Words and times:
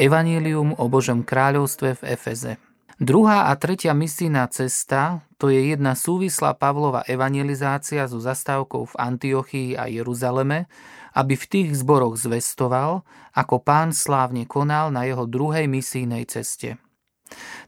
Evangelium 0.00 0.72
o 0.80 0.88
Božom 0.88 1.20
kráľovstve 1.20 2.00
v 2.00 2.16
Efeze. 2.16 2.56
Druhá 2.96 3.52
a 3.52 3.56
tretia 3.60 3.92
misijná 3.92 4.48
cesta 4.48 5.20
to 5.36 5.52
je 5.52 5.76
jedna 5.76 5.92
súvislá 5.92 6.56
Pavlova 6.56 7.04
evangelizácia 7.04 8.08
so 8.08 8.16
zastávkou 8.16 8.88
v 8.88 8.94
Antiochii 8.96 9.68
a 9.76 9.92
Jeruzaleme, 9.92 10.72
aby 11.12 11.36
v 11.36 11.44
tých 11.44 11.68
zboroch 11.84 12.16
zvestoval, 12.16 13.04
ako 13.36 13.60
pán 13.60 13.92
slávne 13.92 14.48
konal 14.48 14.88
na 14.88 15.04
jeho 15.04 15.28
druhej 15.28 15.68
misijnej 15.68 16.24
ceste. 16.24 16.80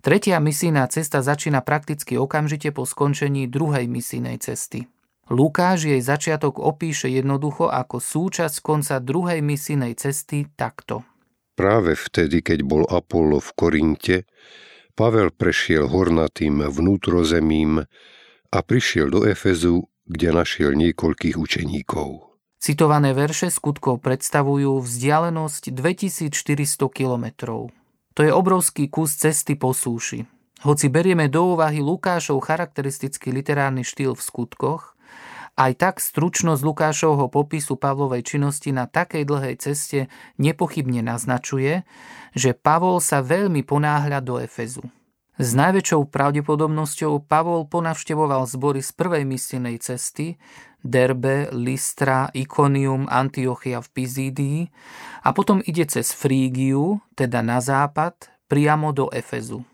Tretia 0.01 0.41
misijná 0.41 0.89
cesta 0.89 1.21
začína 1.21 1.61
prakticky 1.61 2.17
okamžite 2.17 2.73
po 2.73 2.89
skončení 2.89 3.45
druhej 3.45 3.85
misijnej 3.93 4.41
cesty. 4.41 4.89
Lukáš 5.29 5.85
jej 5.85 6.01
začiatok 6.01 6.65
opíše 6.65 7.13
jednoducho 7.13 7.69
ako 7.69 8.01
súčasť 8.01 8.57
konca 8.65 9.05
druhej 9.05 9.45
misijnej 9.45 9.93
cesty 10.01 10.49
takto– 10.57 11.05
Práve 11.53 11.93
vtedy, 11.93 12.41
keď 12.41 12.65
bol 12.65 12.83
Apollo 12.89 13.45
v 13.45 13.51
Korinte, 13.53 14.17
Pavel 14.93 15.33
prešiel 15.33 15.89
hornatým 15.89 16.65
vnútrozemím 16.69 17.85
a 18.53 18.59
prišiel 18.61 19.09
do 19.09 19.25
Efezu, 19.25 19.89
kde 20.05 20.29
našiel 20.37 20.77
niekoľkých 20.77 21.37
učeníkov. 21.41 22.33
Citované 22.63 23.11
verše 23.11 23.51
skutkov 23.51 24.05
predstavujú 24.05 24.79
vzdialenosť 24.85 25.75
2400 25.75 26.31
kilometrov. 26.93 27.75
To 28.13 28.21
je 28.21 28.31
obrovský 28.31 28.87
kus 28.93 29.17
cesty 29.17 29.57
po 29.59 29.75
súši. 29.75 30.29
Hoci 30.63 30.87
berieme 30.87 31.27
do 31.27 31.59
úvahy 31.59 31.83
Lukášov 31.83 32.39
charakteristický 32.45 33.35
literárny 33.35 33.83
štýl 33.83 34.15
v 34.15 34.23
skutkoch, 34.23 34.95
aj 35.57 35.73
tak 35.77 35.95
stručnosť 36.01 36.63
Lukášovho 36.65 37.29
popisu 37.29 37.77
Pavlovej 37.77 38.25
činnosti 38.25 38.73
na 38.73 38.89
takej 38.89 39.29
dlhej 39.29 39.57
ceste 39.61 40.09
nepochybne 40.41 41.05
naznačuje, 41.05 41.85
že 42.33 42.57
Pavol 42.57 43.05
sa 43.05 43.21
veľmi 43.21 43.61
ponáhľa 43.61 44.25
do 44.25 44.41
Efezu. 44.41 44.85
S 45.41 45.57
najväčšou 45.57 46.13
pravdepodobnosťou 46.13 47.25
Pavol 47.25 47.65
ponavštevoval 47.69 48.45
zbory 48.49 48.85
z 48.85 48.91
prvej 48.93 49.25
misijnej 49.25 49.81
cesty 49.81 50.37
Derbe, 50.85 51.49
Lystra, 51.55 52.29
Ikonium, 52.37 53.09
Antiochia 53.09 53.81
v 53.81 53.89
Pizídii 53.93 54.59
a 55.25 55.33
potom 55.33 55.65
ide 55.65 55.89
cez 55.89 56.13
Frígiu, 56.13 57.01
teda 57.17 57.41
na 57.41 57.63
západ, 57.63 58.29
priamo 58.51 58.93
do 58.93 59.09
Efezu. 59.09 59.65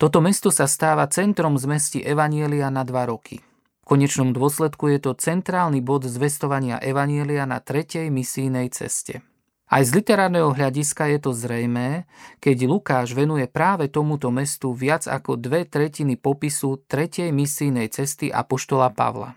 Toto 0.00 0.24
mesto 0.24 0.48
sa 0.48 0.64
stáva 0.64 1.04
centrom 1.12 1.60
zmesti 1.60 2.00
Evanielia 2.00 2.72
na 2.72 2.80
dva 2.86 3.04
roky– 3.04 3.42
konečnom 3.86 4.34
dôsledku 4.34 4.90
je 4.90 4.98
to 4.98 5.14
centrálny 5.14 5.78
bod 5.78 6.02
zvestovania 6.02 6.82
Evanielia 6.82 7.46
na 7.46 7.62
tretej 7.62 8.10
misijnej 8.10 8.74
ceste. 8.74 9.22
Aj 9.66 9.82
z 9.82 9.98
literárneho 9.98 10.54
hľadiska 10.54 11.10
je 11.10 11.18
to 11.22 11.30
zrejmé, 11.34 12.06
keď 12.38 12.70
Lukáš 12.70 13.14
venuje 13.14 13.50
práve 13.50 13.90
tomuto 13.90 14.30
mestu 14.30 14.70
viac 14.70 15.10
ako 15.10 15.34
dve 15.34 15.66
tretiny 15.66 16.14
popisu 16.14 16.86
tretej 16.86 17.34
misijnej 17.34 17.90
cesty 17.90 18.30
Apoštola 18.30 18.94
Pavla. 18.94 19.34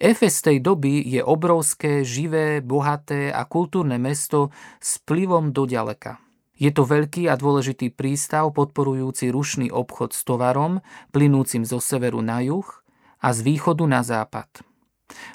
Efes 0.00 0.40
tej 0.40 0.64
doby 0.64 1.04
je 1.04 1.20
obrovské, 1.20 2.08
živé, 2.08 2.64
bohaté 2.64 3.28
a 3.28 3.44
kultúrne 3.44 4.00
mesto 4.00 4.48
s 4.80 4.96
vplyvom 5.04 5.52
do 5.52 5.68
ďaleka. 5.68 6.16
Je 6.56 6.72
to 6.72 6.88
veľký 6.88 7.28
a 7.28 7.36
dôležitý 7.36 7.92
prístav 7.92 8.48
podporujúci 8.56 9.28
rušný 9.28 9.68
obchod 9.68 10.16
s 10.16 10.24
tovarom, 10.24 10.80
plynúcim 11.12 11.68
zo 11.68 11.84
severu 11.84 12.24
na 12.24 12.40
juh 12.40 12.79
a 13.20 13.28
z 13.36 13.38
východu 13.44 13.84
na 13.86 14.00
západ. 14.00 14.64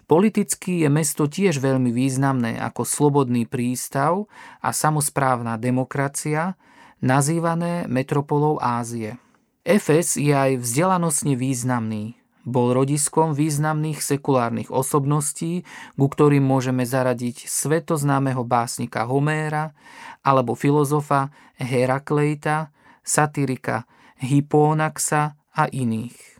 Politicky 0.06 0.86
je 0.86 0.90
mesto 0.90 1.28
tiež 1.28 1.60
veľmi 1.60 1.92
významné 1.92 2.58
ako 2.62 2.88
slobodný 2.88 3.46
prístav 3.46 4.26
a 4.64 4.70
samozprávna 4.72 5.60
demokracia, 5.60 6.56
nazývané 7.04 7.86
metropolou 7.86 8.58
Ázie. 8.62 9.20
Efes 9.66 10.16
je 10.16 10.32
aj 10.32 10.62
vzdelanostne 10.62 11.34
významný. 11.34 12.22
Bol 12.46 12.78
rodiskom 12.78 13.34
významných 13.34 13.98
sekulárnych 14.06 14.70
osobností, 14.70 15.66
ku 15.98 16.06
ktorým 16.06 16.46
môžeme 16.46 16.86
zaradiť 16.86 17.50
svetoznámeho 17.50 18.46
básnika 18.46 19.10
Homéra 19.10 19.74
alebo 20.22 20.54
filozofa 20.54 21.34
Herakleita, 21.58 22.70
satyrika 23.02 23.90
Hippónaxa 24.22 25.34
a 25.58 25.66
iných. 25.74 26.35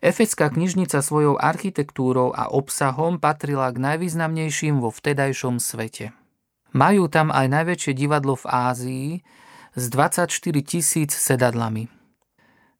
Efecká 0.00 0.48
knižnica 0.48 1.04
svojou 1.04 1.36
architektúrou 1.36 2.32
a 2.32 2.48
obsahom 2.48 3.20
patrila 3.20 3.68
k 3.68 3.84
najvýznamnejším 3.84 4.80
vo 4.80 4.88
vtedajšom 4.88 5.60
svete. 5.60 6.16
Majú 6.72 7.12
tam 7.12 7.28
aj 7.28 7.46
najväčšie 7.52 7.92
divadlo 7.92 8.32
v 8.40 8.46
Ázii 8.48 9.08
s 9.76 9.84
24 9.92 10.32
tisíc 10.64 11.12
sedadlami. 11.12 11.92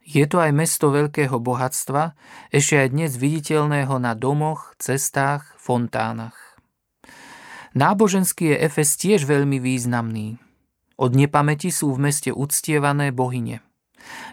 Je 0.00 0.24
to 0.24 0.40
aj 0.40 0.50
mesto 0.56 0.88
veľkého 0.88 1.36
bohatstva, 1.36 2.16
ešte 2.48 2.80
aj 2.80 2.88
dnes 2.88 3.12
viditeľného 3.20 4.00
na 4.00 4.16
domoch, 4.16 4.72
cestách, 4.80 5.44
fontánach. 5.60 6.56
Náboženský 7.76 8.56
je 8.56 8.56
Efes 8.64 8.96
tiež 8.96 9.28
veľmi 9.28 9.60
významný. 9.60 10.40
Od 10.96 11.12
nepamäti 11.12 11.68
sú 11.68 11.92
v 11.94 12.10
meste 12.10 12.32
uctievané 12.32 13.12
bohyne. 13.12 13.60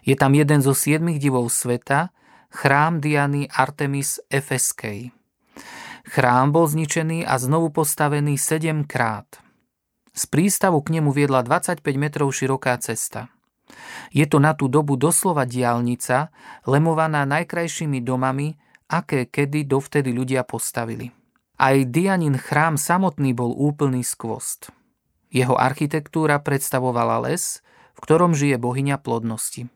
Je 0.07 0.15
tam 0.15 0.31
jeden 0.33 0.63
zo 0.63 0.71
siedmých 0.71 1.19
divov 1.19 1.51
sveta, 1.51 2.15
chrám 2.49 3.03
Diany 3.03 3.47
Artemis 3.51 4.23
Efeskej. 4.31 5.11
Chrám 6.07 6.55
bol 6.55 6.65
zničený 6.71 7.27
a 7.27 7.35
znovu 7.35 7.69
postavený 7.69 8.39
sedem 8.39 8.87
krát. 8.87 9.27
Z 10.15 10.23
prístavu 10.31 10.79
k 10.81 10.97
nemu 10.97 11.11
viedla 11.11 11.43
25 11.43 11.83
metrov 11.99 12.31
široká 12.31 12.73
cesta. 12.79 13.27
Je 14.15 14.23
to 14.23 14.39
na 14.39 14.55
tú 14.55 14.71
dobu 14.71 14.95
doslova 14.95 15.43
diálnica, 15.43 16.31
lemovaná 16.63 17.27
najkrajšími 17.27 17.99
domami, 17.99 18.55
aké 18.87 19.27
kedy 19.27 19.67
dovtedy 19.67 20.15
ľudia 20.15 20.47
postavili. 20.47 21.11
Aj 21.59 21.75
Dianin 21.75 22.39
chrám 22.39 22.79
samotný 22.79 23.35
bol 23.35 23.51
úplný 23.51 24.05
skvost. 24.05 24.71
Jeho 25.27 25.59
architektúra 25.59 26.39
predstavovala 26.39 27.27
les, 27.27 27.59
v 27.97 27.99
ktorom 27.99 28.31
žije 28.31 28.55
bohyňa 28.55 29.03
plodnosti. 29.03 29.67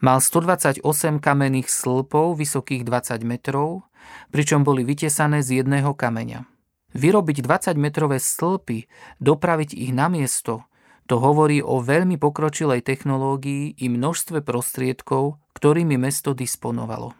Mal 0.00 0.18
128 0.18 0.84
kamenných 1.18 1.68
slpov 1.68 2.38
vysokých 2.38 2.82
20 2.86 3.22
metrov, 3.22 3.86
pričom 4.34 4.66
boli 4.66 4.82
vytesané 4.82 5.40
z 5.42 5.62
jedného 5.62 5.94
kameňa. 5.94 6.44
Vyrobiť 6.92 7.40
20-metrové 7.40 8.20
stĺpy, 8.20 8.84
dopraviť 9.22 9.72
ich 9.72 9.92
na 9.96 10.12
miesto, 10.12 10.68
to 11.08 11.18
hovorí 11.18 11.64
o 11.64 11.82
veľmi 11.82 12.20
pokročilej 12.20 12.84
technológii 12.84 13.80
i 13.80 13.86
množstve 13.88 14.44
prostriedkov, 14.44 15.40
ktorými 15.56 15.98
mesto 15.98 16.32
disponovalo. 16.32 17.16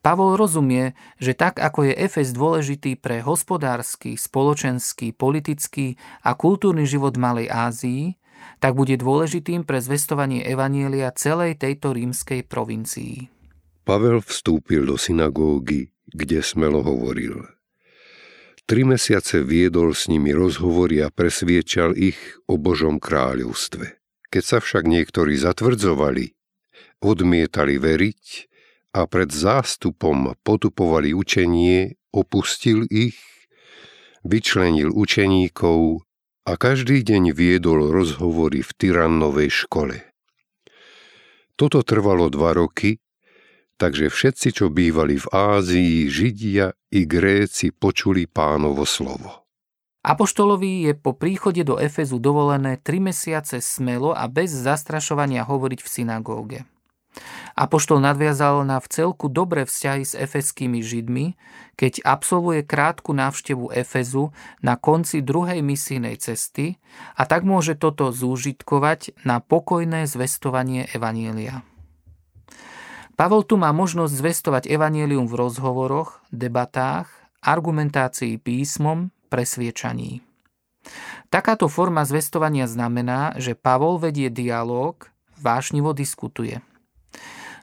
Pavol 0.00 0.40
rozumie, 0.40 0.96
že 1.20 1.36
tak 1.36 1.60
ako 1.60 1.92
je 1.92 1.92
Efes 1.92 2.32
dôležitý 2.32 2.96
pre 2.96 3.20
hospodársky, 3.20 4.16
spoločenský, 4.16 5.12
politický 5.12 6.00
a 6.24 6.32
kultúrny 6.32 6.88
život 6.88 7.20
Malej 7.20 7.52
Ázii, 7.52 8.16
tak 8.60 8.76
bude 8.76 8.96
dôležitým 9.00 9.64
pre 9.64 9.80
zvestovanie 9.80 10.44
Evanielia 10.44 11.12
celej 11.16 11.58
tejto 11.60 11.96
rímskej 11.96 12.44
provincii. 12.44 13.28
Pavel 13.84 14.20
vstúpil 14.20 14.86
do 14.86 15.00
synagógy, 15.00 15.90
kde 16.10 16.44
smelo 16.44 16.84
hovoril. 16.84 17.48
Tri 18.70 18.86
mesiace 18.86 19.42
viedol 19.42 19.98
s 19.98 20.06
nimi 20.06 20.30
rozhovory 20.30 21.02
a 21.02 21.10
presviečal 21.10 21.98
ich 21.98 22.18
o 22.46 22.54
Božom 22.54 23.02
kráľovstve. 23.02 23.98
Keď 24.30 24.42
sa 24.46 24.58
však 24.62 24.86
niektorí 24.86 25.34
zatvrdzovali, 25.34 26.38
odmietali 27.02 27.82
veriť 27.82 28.22
a 28.94 29.10
pred 29.10 29.34
zástupom 29.34 30.38
potupovali 30.46 31.10
učenie, 31.10 31.98
opustil 32.14 32.86
ich, 32.86 33.18
vyčlenil 34.22 34.94
učeníkov 34.94 36.06
a 36.50 36.58
každý 36.58 37.06
deň 37.06 37.30
viedol 37.30 37.94
rozhovory 37.94 38.66
v 38.66 38.70
Tyrannovej 38.74 39.54
škole. 39.54 40.02
Toto 41.54 41.86
trvalo 41.86 42.26
dva 42.26 42.58
roky, 42.58 42.98
takže 43.78 44.10
všetci, 44.10 44.58
čo 44.58 44.66
bývali 44.66 45.14
v 45.14 45.30
Ázii, 45.30 46.10
Židia 46.10 46.74
i 46.90 47.06
Gréci 47.06 47.70
počuli 47.70 48.26
pánovo 48.26 48.82
slovo. 48.82 49.46
Apoštolovi 50.02 50.90
je 50.90 50.92
po 50.98 51.14
príchode 51.14 51.62
do 51.62 51.78
Efezu 51.78 52.18
dovolené 52.18 52.82
tri 52.82 52.98
mesiace 52.98 53.62
smelo 53.62 54.10
a 54.10 54.26
bez 54.26 54.50
zastrašovania 54.50 55.46
hovoriť 55.46 55.80
v 55.84 55.88
synagóge. 55.88 56.58
Apoštol 57.58 57.98
nadviazal 57.98 58.62
na 58.62 58.78
vcelku 58.78 59.26
dobré 59.26 59.66
vzťahy 59.66 60.04
s 60.06 60.14
efeskými 60.14 60.80
židmi, 60.80 61.34
keď 61.74 62.04
absolvuje 62.06 62.62
krátku 62.62 63.10
návštevu 63.10 63.74
Efezu 63.74 64.30
na 64.62 64.78
konci 64.78 65.24
druhej 65.24 65.58
misijnej 65.64 66.20
cesty 66.20 66.78
a 67.18 67.26
tak 67.26 67.42
môže 67.42 67.74
toto 67.74 68.14
zúžitkovať 68.14 69.26
na 69.26 69.42
pokojné 69.42 70.06
zvestovanie 70.06 70.86
Evanielia. 70.94 71.66
Pavol 73.18 73.44
tu 73.44 73.60
má 73.60 73.68
možnosť 73.74 74.12
zvestovať 74.16 74.64
Evanielium 74.70 75.28
v 75.28 75.44
rozhovoroch, 75.44 76.24
debatách, 76.32 77.12
argumentácii 77.44 78.40
písmom, 78.40 79.12
presviečaní. 79.28 80.24
Takáto 81.28 81.68
forma 81.68 82.08
zvestovania 82.08 82.64
znamená, 82.64 83.36
že 83.36 83.52
Pavol 83.52 84.00
vedie 84.00 84.32
dialog, 84.32 85.12
vášnivo 85.36 85.92
diskutuje– 85.92 86.64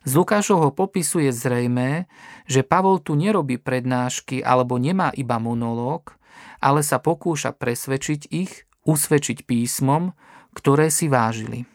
z 0.08 0.12
Lukášovho 0.16 0.72
popisu 0.72 1.20
je 1.20 1.36
zrejmé, 1.36 2.08
že 2.48 2.64
Pavol 2.64 3.04
tu 3.04 3.20
nerobí 3.20 3.60
prednášky 3.60 4.40
alebo 4.40 4.80
nemá 4.80 5.12
iba 5.12 5.36
monológ, 5.36 6.16
ale 6.64 6.80
sa 6.80 7.04
pokúša 7.04 7.52
presvedčiť 7.52 8.32
ich, 8.32 8.64
usvedčiť 8.88 9.44
písmom, 9.44 10.16
ktoré 10.56 10.88
si 10.88 11.12
vážili. 11.12 11.68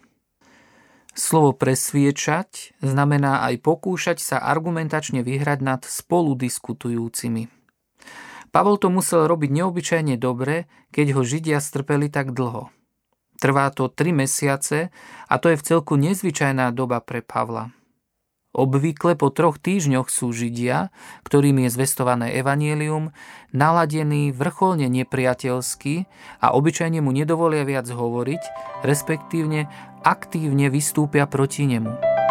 Slovo 1.13 1.53
presviečať 1.53 2.81
znamená 2.81 3.45
aj 3.45 3.61
pokúšať 3.61 4.25
sa 4.25 4.41
argumentačne 4.41 5.21
vyhrať 5.21 5.61
nad 5.61 5.85
spoludiskutujúcimi. 5.85 7.53
Pavol 8.49 8.81
to 8.81 8.89
musel 8.89 9.29
robiť 9.29 9.51
neobyčajne 9.61 10.17
dobre, 10.17 10.73
keď 10.89 11.21
ho 11.21 11.21
Židia 11.21 11.61
strpeli 11.61 12.09
tak 12.09 12.33
dlho. 12.33 12.73
Trvá 13.37 13.69
to 13.77 13.93
tri 13.93 14.17
mesiace 14.17 14.89
a 15.29 15.35
to 15.37 15.53
je 15.53 15.61
v 15.61 15.67
celku 15.69 16.01
nezvyčajná 16.01 16.73
doba 16.73 17.05
pre 17.05 17.21
Pavla. 17.21 17.82
Obvykle 18.53 19.17
po 19.17 19.33
troch 19.33 19.57
týždňoch 19.57 20.13
sú 20.13 20.29
Židia, 20.29 20.93
ktorým 21.25 21.65
je 21.65 21.73
zvestované 21.73 22.37
evanielium, 22.37 23.17
naladení 23.57 24.29
vrcholne 24.29 24.93
nepriateľsky 24.93 26.05
a 26.45 26.53
obyčajne 26.53 27.01
mu 27.01 27.17
nedovolia 27.17 27.65
viac 27.65 27.89
hovoriť, 27.89 28.43
respektívne 28.85 29.73
aktívne 30.05 30.69
vystúpia 30.69 31.25
proti 31.25 31.65
nemu. 31.65 32.22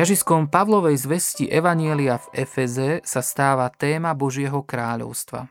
Ťažiskom 0.00 0.48
Pavlovej 0.48 0.96
zvesti 0.96 1.44
Evanielia 1.44 2.16
v 2.16 2.48
Efeze 2.48 3.04
sa 3.04 3.20
stáva 3.20 3.68
téma 3.68 4.16
Božieho 4.16 4.64
kráľovstva. 4.64 5.44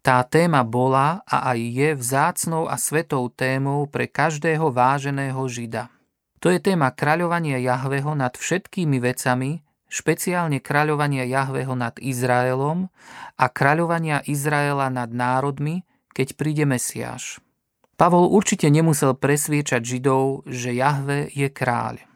Tá 0.00 0.24
téma 0.24 0.64
bola 0.64 1.20
a 1.28 1.52
aj 1.52 1.58
je 1.60 1.88
vzácnou 1.92 2.64
a 2.64 2.80
svetou 2.80 3.28
témou 3.28 3.84
pre 3.84 4.08
každého 4.08 4.72
váženého 4.72 5.36
Žida. 5.44 5.92
To 6.40 6.48
je 6.48 6.64
téma 6.64 6.96
kráľovania 6.96 7.60
Jahveho 7.60 8.16
nad 8.16 8.32
všetkými 8.32 9.04
vecami, 9.04 9.60
špeciálne 9.92 10.64
kráľovania 10.64 11.28
Jahveho 11.28 11.76
nad 11.76 12.00
Izraelom 12.00 12.88
a 13.36 13.46
kráľovania 13.52 14.24
Izraela 14.24 14.88
nad 14.88 15.12
národmi, 15.12 15.84
keď 16.16 16.40
príde 16.40 16.64
Mesiáš. 16.64 17.36
Pavol 18.00 18.32
určite 18.32 18.64
nemusel 18.72 19.12
presviečať 19.12 19.84
Židov, 19.84 20.48
že 20.48 20.72
Jahve 20.72 21.28
je 21.36 21.52
kráľ. 21.52 22.13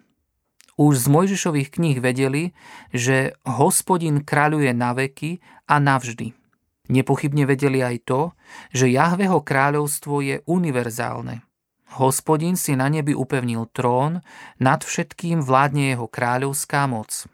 Už 0.79 0.95
z 0.95 1.07
Mojžišových 1.11 1.75
kníh 1.75 1.99
vedeli, 1.99 2.55
že 2.95 3.35
hospodin 3.43 4.23
kráľuje 4.23 4.71
na 4.71 4.95
veky 4.95 5.43
a 5.67 5.83
navždy. 5.83 6.39
Nepochybne 6.89 7.45
vedeli 7.45 7.83
aj 7.83 8.07
to, 8.07 8.21
že 8.71 8.87
Jahveho 8.87 9.43
kráľovstvo 9.43 10.23
je 10.23 10.41
univerzálne. 10.47 11.43
Hospodin 11.99 12.55
si 12.55 12.79
na 12.79 12.87
nebi 12.87 13.11
upevnil 13.11 13.67
trón, 13.75 14.23
nad 14.63 14.87
všetkým 14.87 15.43
vládne 15.43 15.99
jeho 15.99 16.07
kráľovská 16.07 16.87
moc. 16.87 17.27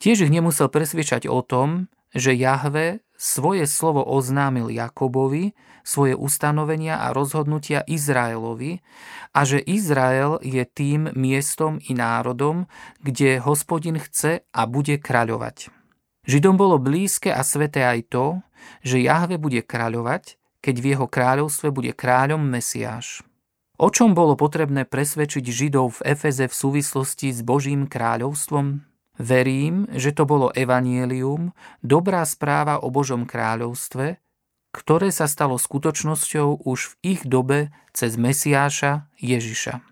Tiež 0.00 0.24
ich 0.24 0.32
nemusel 0.32 0.72
presviečať 0.72 1.28
o 1.28 1.44
tom, 1.44 1.92
že 2.16 2.32
Jahve 2.32 3.04
svoje 3.18 3.66
slovo 3.66 4.06
oznámil 4.06 4.70
Jakobovi, 4.70 5.58
svoje 5.82 6.14
ustanovenia 6.14 7.02
a 7.02 7.10
rozhodnutia 7.10 7.82
Izraelovi 7.82 8.78
a 9.34 9.40
že 9.42 9.58
Izrael 9.58 10.38
je 10.40 10.62
tým 10.62 11.10
miestom 11.18 11.82
i 11.82 11.98
národom, 11.98 12.70
kde 13.02 13.42
hospodin 13.42 13.98
chce 13.98 14.46
a 14.54 14.62
bude 14.70 15.02
kráľovať. 15.02 15.74
Židom 16.28 16.54
bolo 16.60 16.78
blízke 16.78 17.34
a 17.34 17.42
sveté 17.42 17.82
aj 17.82 18.12
to, 18.12 18.26
že 18.86 19.02
Jahve 19.02 19.40
bude 19.40 19.64
kráľovať, 19.64 20.38
keď 20.60 20.74
v 20.78 20.86
jeho 20.94 21.06
kráľovstve 21.08 21.68
bude 21.74 21.90
kráľom 21.96 22.44
Mesiáš. 22.44 23.26
O 23.78 23.88
čom 23.94 24.12
bolo 24.12 24.34
potrebné 24.34 24.84
presvedčiť 24.84 25.44
Židov 25.46 26.02
v 26.02 26.18
Efeze 26.18 26.50
v 26.50 26.54
súvislosti 26.54 27.30
s 27.30 27.40
Božím 27.46 27.86
kráľovstvom? 27.86 28.87
Verím, 29.18 29.90
že 29.90 30.14
to 30.14 30.22
bolo 30.22 30.54
evanielium, 30.54 31.50
dobrá 31.82 32.22
správa 32.22 32.78
o 32.78 32.88
Božom 32.88 33.26
kráľovstve, 33.26 34.22
ktoré 34.70 35.10
sa 35.10 35.26
stalo 35.26 35.58
skutočnosťou 35.58 36.62
už 36.62 36.94
v 36.94 37.18
ich 37.18 37.22
dobe 37.26 37.74
cez 37.90 38.14
Mesiáša 38.14 39.10
Ježiša. 39.18 39.82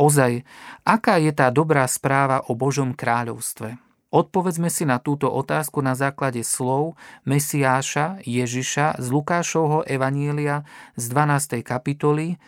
Ozaj, 0.00 0.48
aká 0.88 1.20
je 1.20 1.28
tá 1.36 1.52
dobrá 1.52 1.84
správa 1.84 2.40
o 2.48 2.56
Božom 2.56 2.96
kráľovstve? 2.96 3.76
Odpovedzme 4.10 4.72
si 4.72 4.88
na 4.88 4.96
túto 4.98 5.28
otázku 5.28 5.84
na 5.84 5.92
základe 5.92 6.40
slov 6.40 6.96
Mesiáša 7.28 8.24
Ježiša 8.24 8.98
z 8.98 9.06
Lukášovho 9.12 9.84
Evanielia 9.86 10.64
z 10.96 11.04
12. 11.14 11.60
kapitoly, 11.60 12.40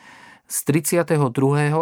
z 0.48 0.58
32. 0.64 1.12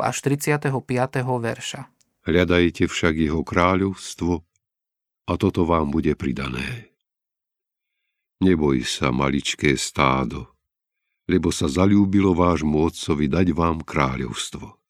až 0.03 0.17
35. 0.21 0.75
verša. 1.23 2.00
Hľadajte 2.25 2.85
však 2.85 3.17
jeho 3.17 3.41
kráľovstvo 3.41 4.45
a 5.25 5.33
toto 5.41 5.65
vám 5.65 5.89
bude 5.89 6.13
pridané. 6.19 6.93
Neboj 8.41 8.85
sa, 8.85 9.13
maličké 9.13 9.77
stádo, 9.77 10.57
lebo 11.29 11.53
sa 11.53 11.69
zalúbilo 11.69 12.33
vášmu 12.33 12.89
otcovi 12.89 13.29
dať 13.29 13.53
vám 13.53 13.85
kráľovstvo. 13.85 14.81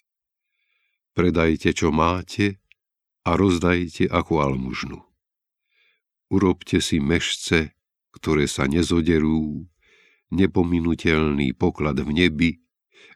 Predajte, 1.15 1.75
čo 1.75 1.91
máte 1.91 2.63
a 3.27 3.35
rozdajte 3.35 4.07
ako 4.07 4.41
almužnu. 4.41 4.99
Urobte 6.31 6.79
si 6.79 7.03
mešce, 7.03 7.75
ktoré 8.15 8.47
sa 8.47 8.71
nezoderú, 8.71 9.67
nepominutelný 10.31 11.53
poklad 11.59 11.99
v 12.07 12.11
nebi, 12.15 12.51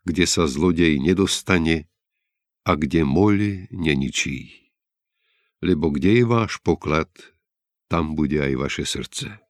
kde 0.03 0.27
sa 0.27 0.51
zlodej 0.51 0.99
nedostane 0.99 1.87
a 2.65 2.77
kde 2.77 3.05
moľ 3.05 3.69
neničí. 3.73 4.73
Lebo 5.65 5.93
kde 5.93 6.21
je 6.21 6.25
váš 6.25 6.61
poklad, 6.61 7.09
tam 7.89 8.17
bude 8.17 8.41
aj 8.41 8.53
vaše 8.57 8.85
srdce. 8.85 9.41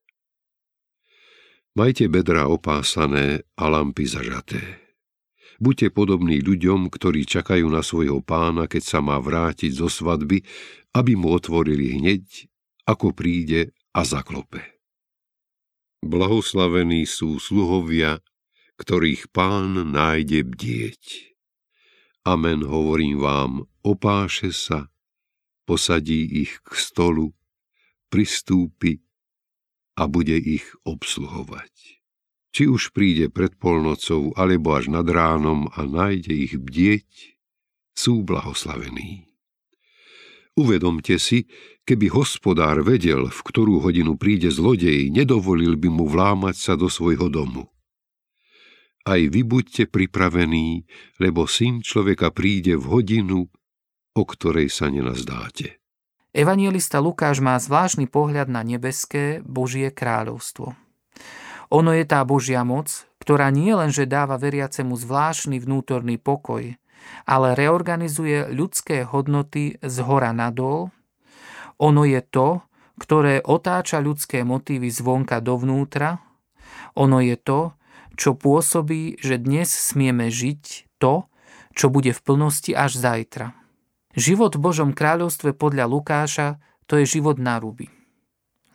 Majte 1.75 2.07
bedra 2.07 2.47
opásané 2.47 3.43
a 3.59 3.67
lampy 3.67 4.07
zažaté. 4.07 4.63
Buďte 5.59 5.91
podobní 5.91 6.39
ľuďom, 6.43 6.91
ktorí 6.91 7.27
čakajú 7.27 7.67
na 7.67 7.83
svojho 7.83 8.23
pána, 8.23 8.71
keď 8.71 8.83
sa 8.83 8.99
má 9.03 9.19
vrátiť 9.19 9.75
zo 9.75 9.91
svadby, 9.91 10.43
aby 10.95 11.13
mu 11.19 11.35
otvorili 11.35 11.99
hneď, 11.99 12.47
ako 12.87 13.11
príde 13.11 13.75
a 13.91 14.07
zaklope. 14.07 14.63
Blahoslavení 16.03 17.07
sú 17.11 17.43
sluhovia, 17.43 18.23
ktorých 18.79 19.35
pán 19.35 19.95
nájde 19.95 20.47
bdieť. 20.47 21.34
Amen, 22.25 22.65
hovorím 22.65 23.21
vám, 23.21 23.69
opáše 23.85 24.49
sa, 24.49 24.89
posadí 25.69 26.25
ich 26.25 26.57
k 26.65 26.73
stolu, 26.73 27.37
pristúpi 28.09 29.05
a 30.01 30.09
bude 30.09 30.33
ich 30.33 30.65
obsluhovať. 30.89 32.01
Či 32.55 32.65
už 32.65 32.97
príde 32.97 33.29
pred 33.29 33.61
polnocou, 33.61 34.33
alebo 34.41 34.73
až 34.73 34.89
nad 34.89 35.05
ránom 35.05 35.69
a 35.77 35.85
nájde 35.85 36.33
ich 36.33 36.57
bdieť, 36.57 37.37
sú 37.93 38.25
blahoslavení. 38.25 39.29
Uvedomte 40.57 41.21
si, 41.21 41.51
keby 41.85 42.09
hospodár 42.09 42.81
vedel, 42.87 43.29
v 43.29 43.41
ktorú 43.43 43.85
hodinu 43.85 44.17
príde 44.17 44.49
zlodej, 44.49 45.13
nedovolil 45.13 45.77
by 45.77 45.89
mu 45.93 46.09
vlámať 46.09 46.57
sa 46.57 46.73
do 46.79 46.89
svojho 46.89 47.29
domu. 47.29 47.74
Aj 49.05 49.21
vy 49.21 49.45
buďte 49.45 49.93
pripravení, 49.93 50.89
lebo 51.21 51.45
syn 51.45 51.85
človeka 51.85 52.33
príde 52.33 52.81
v 52.81 52.85
hodinu, 52.89 53.53
o 54.17 54.23
ktorej 54.25 54.73
sa 54.73 54.89
nenazdáte. 54.89 55.77
Evanielista 56.35 57.05
Lukáš 57.05 57.39
má 57.45 57.55
zvláštny 57.61 58.09
pohľad 58.09 58.49
na 58.49 58.65
nebeské 58.65 59.45
Božie 59.45 59.93
kráľovstvo. 59.93 60.73
Ono 61.71 61.91
je 61.93 62.05
tá 62.09 62.25
Božia 62.25 62.65
moc, 62.65 63.07
ktorá 63.21 63.53
nie 63.53 63.71
len, 63.77 63.93
že 63.93 64.09
dáva 64.09 64.41
veriacemu 64.41 64.97
zvláštny 64.97 65.61
vnútorný 65.61 66.17
pokoj, 66.17 66.75
ale 67.29 67.49
reorganizuje 67.55 68.51
ľudské 68.51 69.05
hodnoty 69.05 69.79
z 69.85 69.97
hora 70.01 70.33
nadol. 70.33 70.91
Ono 71.77 72.03
je 72.09 72.25
to, 72.25 72.65
ktoré 72.97 73.45
otáča 73.45 74.01
ľudské 74.01 74.43
motívy 74.49 74.89
zvonka 74.89 75.45
dovnútra. 75.45 76.25
Ono 76.97 77.19
je 77.21 77.37
to, 77.37 77.77
čo 78.15 78.35
pôsobí, 78.35 79.19
že 79.19 79.39
dnes 79.39 79.71
smieme 79.71 80.31
žiť 80.31 80.91
to, 80.99 81.27
čo 81.75 81.91
bude 81.91 82.15
v 82.15 82.21
plnosti 82.23 82.71
až 82.71 82.97
zajtra. 82.99 83.53
Život 84.15 84.55
v 84.55 84.63
Božom 84.63 84.91
kráľovstve 84.95 85.59
podľa 85.59 85.91
Lukáša 85.91 86.49
to 86.87 87.03
je 87.03 87.19
život 87.19 87.43
na 87.43 87.59
ruby. 87.59 87.91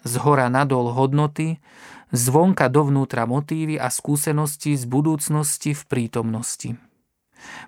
Z 0.03 0.19
hora 0.24 0.51
nadol 0.51 0.91
hodnoty, 0.91 1.63
zvonka 2.12 2.67
dovnútra 2.67 3.24
motívy 3.24 3.79
a 3.79 3.88
skúsenosti 3.88 4.75
z 4.75 4.84
budúcnosti 4.88 5.72
v 5.75 5.84
prítomnosti. 5.88 6.69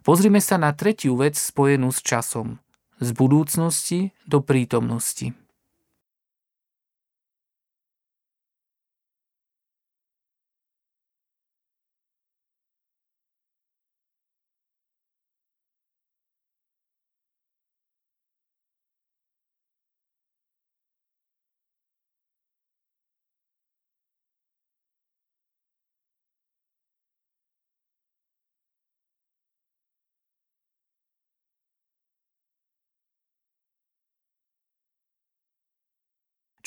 Pozrime 0.04 0.44
sa 0.44 0.60
na 0.60 0.76
tretiu 0.76 1.16
vec 1.16 1.40
spojenú 1.40 1.96
s 1.96 2.04
časom. 2.04 2.60
Z 3.00 3.16
budúcnosti 3.16 4.12
do 4.28 4.44
prítomnosti. 4.44 5.32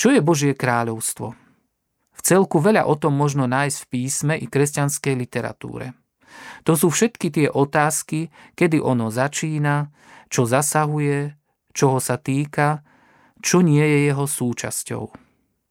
Čo 0.04 0.12
je 0.12 0.20
Božie 0.20 0.52
kráľovstvo? 0.52 1.32
V 2.12 2.20
celku 2.20 2.60
veľa 2.60 2.84
o 2.84 2.92
tom 2.92 3.16
možno 3.16 3.48
nájsť 3.48 3.78
v 3.80 3.88
písme 3.88 4.34
i 4.36 4.44
kresťanskej 4.44 5.16
literatúre. 5.16 5.96
To 6.68 6.76
sú 6.76 6.92
všetky 6.92 7.32
tie 7.32 7.48
otázky, 7.48 8.28
kedy 8.52 8.84
ono 8.84 9.08
začína, 9.08 9.88
čo 10.28 10.44
zasahuje, 10.44 11.40
čoho 11.72 12.04
sa 12.04 12.20
týka, 12.20 12.84
čo 13.40 13.64
nie 13.64 13.80
je 13.80 14.12
jeho 14.12 14.28
súčasťou. 14.28 15.08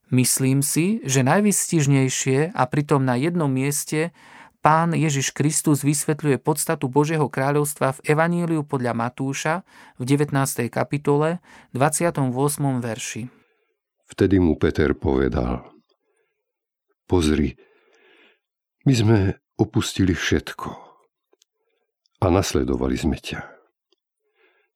Myslím 0.09 0.65
si, 0.65 1.05
že 1.05 1.21
najvystižnejšie 1.21 2.57
a 2.57 2.63
pritom 2.65 3.05
na 3.05 3.13
jednom 3.21 3.53
mieste 3.53 4.17
pán 4.65 4.97
Ježiš 4.97 5.29
Kristus 5.37 5.85
vysvetľuje 5.85 6.41
podstatu 6.41 6.89
Božieho 6.89 7.29
kráľovstva 7.29 8.01
v 8.01 8.17
Evaníliu 8.17 8.65
podľa 8.65 8.97
Matúša 8.97 9.61
v 10.01 10.09
19. 10.09 10.33
kapitole 10.73 11.37
28. 11.77 12.33
verši. 12.81 13.42
Vtedy 14.09 14.37
mu 14.37 14.59
Peter 14.59 14.91
povedal, 14.93 15.63
pozri, 17.07 17.55
my 18.83 18.93
sme 18.93 19.17
opustili 19.55 20.11
všetko 20.11 20.69
a 22.19 22.25
nasledovali 22.27 22.95
sme 22.99 23.15
ťa. 23.15 23.41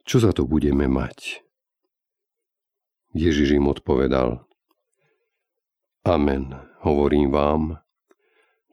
Čo 0.08 0.24
za 0.24 0.32
to 0.32 0.48
budeme 0.48 0.88
mať? 0.88 1.44
Ježiš 3.12 3.60
im 3.60 3.68
odpovedal, 3.68 4.48
Amen, 6.08 6.56
hovorím 6.88 7.36
vám, 7.36 7.84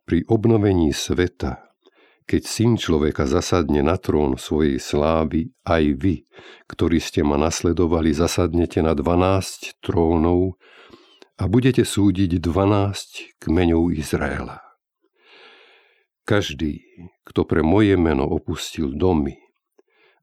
pri 0.07 0.23
obnovení 0.31 0.95
sveta 0.95 1.74
keď 2.25 2.43
syn 2.49 2.73
človeka 2.81 3.29
zasadne 3.29 3.85
na 3.85 4.01
trón 4.01 4.41
svojej 4.41 4.81
slávy, 4.81 5.53
aj 5.69 5.85
vy, 6.01 6.15
ktorí 6.69 6.97
ste 6.97 7.21
ma 7.21 7.37
nasledovali, 7.37 8.17
zasadnete 8.17 8.81
na 8.81 8.97
12 8.97 9.85
trónov 9.85 10.57
a 11.37 11.45
budete 11.45 11.85
súdiť 11.85 12.41
12 12.41 13.41
kmeňov 13.45 13.93
Izraela. 13.93 14.65
Každý, 16.25 16.81
kto 17.29 17.45
pre 17.45 17.61
moje 17.61 18.01
meno 18.01 18.25
opustil 18.25 18.97
domy, 18.97 19.37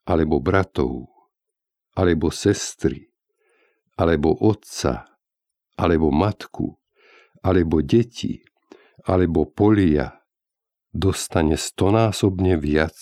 alebo 0.10 0.42
bratov, 0.42 1.14
alebo 1.94 2.34
sestry, 2.34 3.14
alebo 3.94 4.34
otca, 4.42 5.06
alebo 5.78 6.10
matku, 6.10 6.74
alebo 7.46 7.86
deti, 7.86 8.42
alebo 9.06 9.46
polia, 9.46 10.21
dostane 10.92 11.56
stonásobne 11.56 12.60
viac 12.60 12.96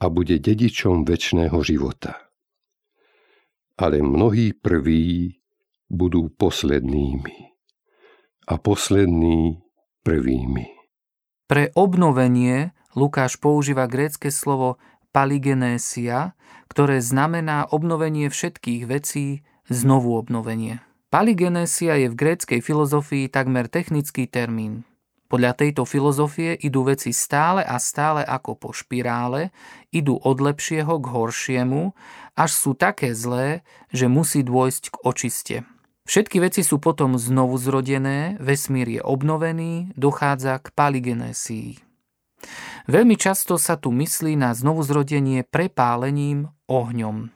a 0.00 0.08
bude 0.08 0.40
dedičom 0.40 1.04
väčšného 1.06 1.56
života. 1.62 2.32
Ale 3.78 4.02
mnohí 4.04 4.52
prví 4.52 5.38
budú 5.88 6.32
poslednými 6.32 7.52
a 8.48 8.54
poslední 8.58 9.62
prvými. 10.02 10.66
Pre 11.46 11.68
obnovenie 11.76 12.72
Lukáš 12.92 13.40
používa 13.40 13.88
grécke 13.88 14.28
slovo 14.28 14.76
paligenésia, 15.12 16.36
ktoré 16.68 17.04
znamená 17.04 17.68
obnovenie 17.68 18.32
všetkých 18.32 18.88
vecí, 18.88 19.44
znovu 19.68 20.16
obnovenie. 20.16 20.80
Paligenésia 21.12 22.00
je 22.00 22.08
v 22.08 22.16
gréckej 22.16 22.60
filozofii 22.64 23.28
takmer 23.28 23.68
technický 23.68 24.24
termín. 24.24 24.88
Podľa 25.32 25.56
tejto 25.56 25.88
filozofie 25.88 26.52
idú 26.60 26.84
veci 26.84 27.08
stále 27.16 27.64
a 27.64 27.80
stále 27.80 28.20
ako 28.20 28.52
po 28.52 28.70
špirále, 28.76 29.48
idú 29.88 30.20
od 30.20 30.44
lepšieho 30.44 31.00
k 31.00 31.06
horšiemu, 31.08 31.96
až 32.36 32.50
sú 32.52 32.76
také 32.76 33.16
zlé, 33.16 33.64
že 33.88 34.12
musí 34.12 34.44
dôjsť 34.44 34.92
k 34.92 34.96
očiste. 35.00 35.56
Všetky 36.04 36.36
veci 36.36 36.60
sú 36.60 36.76
potom 36.76 37.16
znovu 37.16 37.56
zrodené, 37.56 38.36
vesmír 38.44 39.00
je 39.00 39.00
obnovený, 39.00 39.96
dochádza 39.96 40.60
k 40.60 40.68
paligenésii. 40.76 41.80
Veľmi 42.92 43.16
často 43.16 43.56
sa 43.56 43.80
tu 43.80 43.88
myslí 43.88 44.36
na 44.36 44.52
znovuzrodenie 44.52 45.48
prepálením 45.48 46.52
ohňom. 46.68 47.32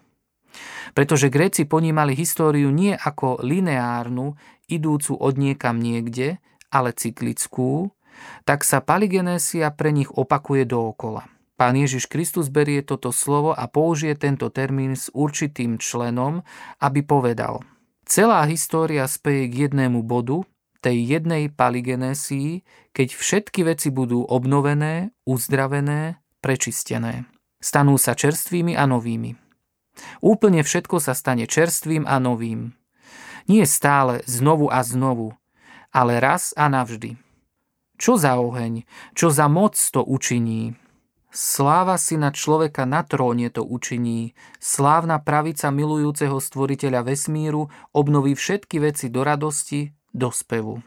Pretože 0.93 1.33
Gréci 1.33 1.65
ponímali 1.65 2.13
históriu 2.13 2.69
nie 2.69 2.93
ako 2.93 3.41
lineárnu, 3.41 4.37
idúcu 4.69 5.17
od 5.17 5.35
niekam 5.41 5.81
niekde, 5.81 6.45
ale 6.77 6.93
cyklickú, 6.93 7.89
tak 8.45 8.61
sa 8.69 8.85
paligenésia 8.85 9.73
pre 9.73 9.93
nich 9.97 10.13
opakuje 10.13 10.69
dookola. 10.69 11.25
Pán 11.57 11.73
Ježiš 11.73 12.13
Kristus 12.13 12.53
berie 12.53 12.85
toto 12.85 13.17
slovo 13.17 13.57
a 13.57 13.65
použije 13.65 14.13
tento 14.21 14.53
termín 14.53 14.93
s 14.93 15.09
určitým 15.17 15.81
členom, 15.81 16.45
aby 16.85 17.01
povedal 17.01 17.65
Celá 18.05 18.45
história 18.45 19.09
speje 19.09 19.49
k 19.49 19.55
jednému 19.67 20.05
bodu, 20.05 20.45
tej 20.85 21.19
jednej 21.19 21.51
paligenésii, 21.51 22.63
keď 22.93 23.09
všetky 23.17 23.67
veci 23.67 23.89
budú 23.91 24.23
obnovené, 24.23 25.11
uzdravené, 25.27 26.23
prečistené. 26.39 27.27
Stanú 27.59 27.99
sa 27.99 28.15
čerstvými 28.15 28.79
a 28.79 28.87
novými. 28.87 29.35
Úplne 30.23 30.61
všetko 30.61 31.01
sa 31.01 31.17
stane 31.17 31.49
čerstvým 31.49 32.05
a 32.05 32.21
novým. 32.21 32.77
Nie 33.51 33.65
stále, 33.67 34.23
znovu 34.29 34.69
a 34.71 34.85
znovu, 34.87 35.35
ale 35.97 36.21
raz 36.21 36.53
a 36.53 36.69
navždy. 36.69 37.17
Čo 37.97 38.21
za 38.21 38.37
oheň, 38.37 38.85
čo 39.17 39.33
za 39.33 39.49
moc 39.49 39.73
to 39.81 40.05
učiní? 40.05 40.77
Sláva 41.33 41.97
si 41.97 42.21
na 42.21 42.33
človeka 42.33 42.85
na 42.85 43.05
tróne 43.05 43.49
to 43.49 43.65
učiní. 43.65 44.37
Slávna 44.61 45.21
pravica 45.21 45.73
milujúceho 45.73 46.37
stvoriteľa 46.37 47.09
vesmíru 47.09 47.73
obnoví 47.97 48.37
všetky 48.37 48.81
veci 48.81 49.09
do 49.09 49.25
radosti, 49.25 49.93
do 50.13 50.29
spevu. 50.29 50.85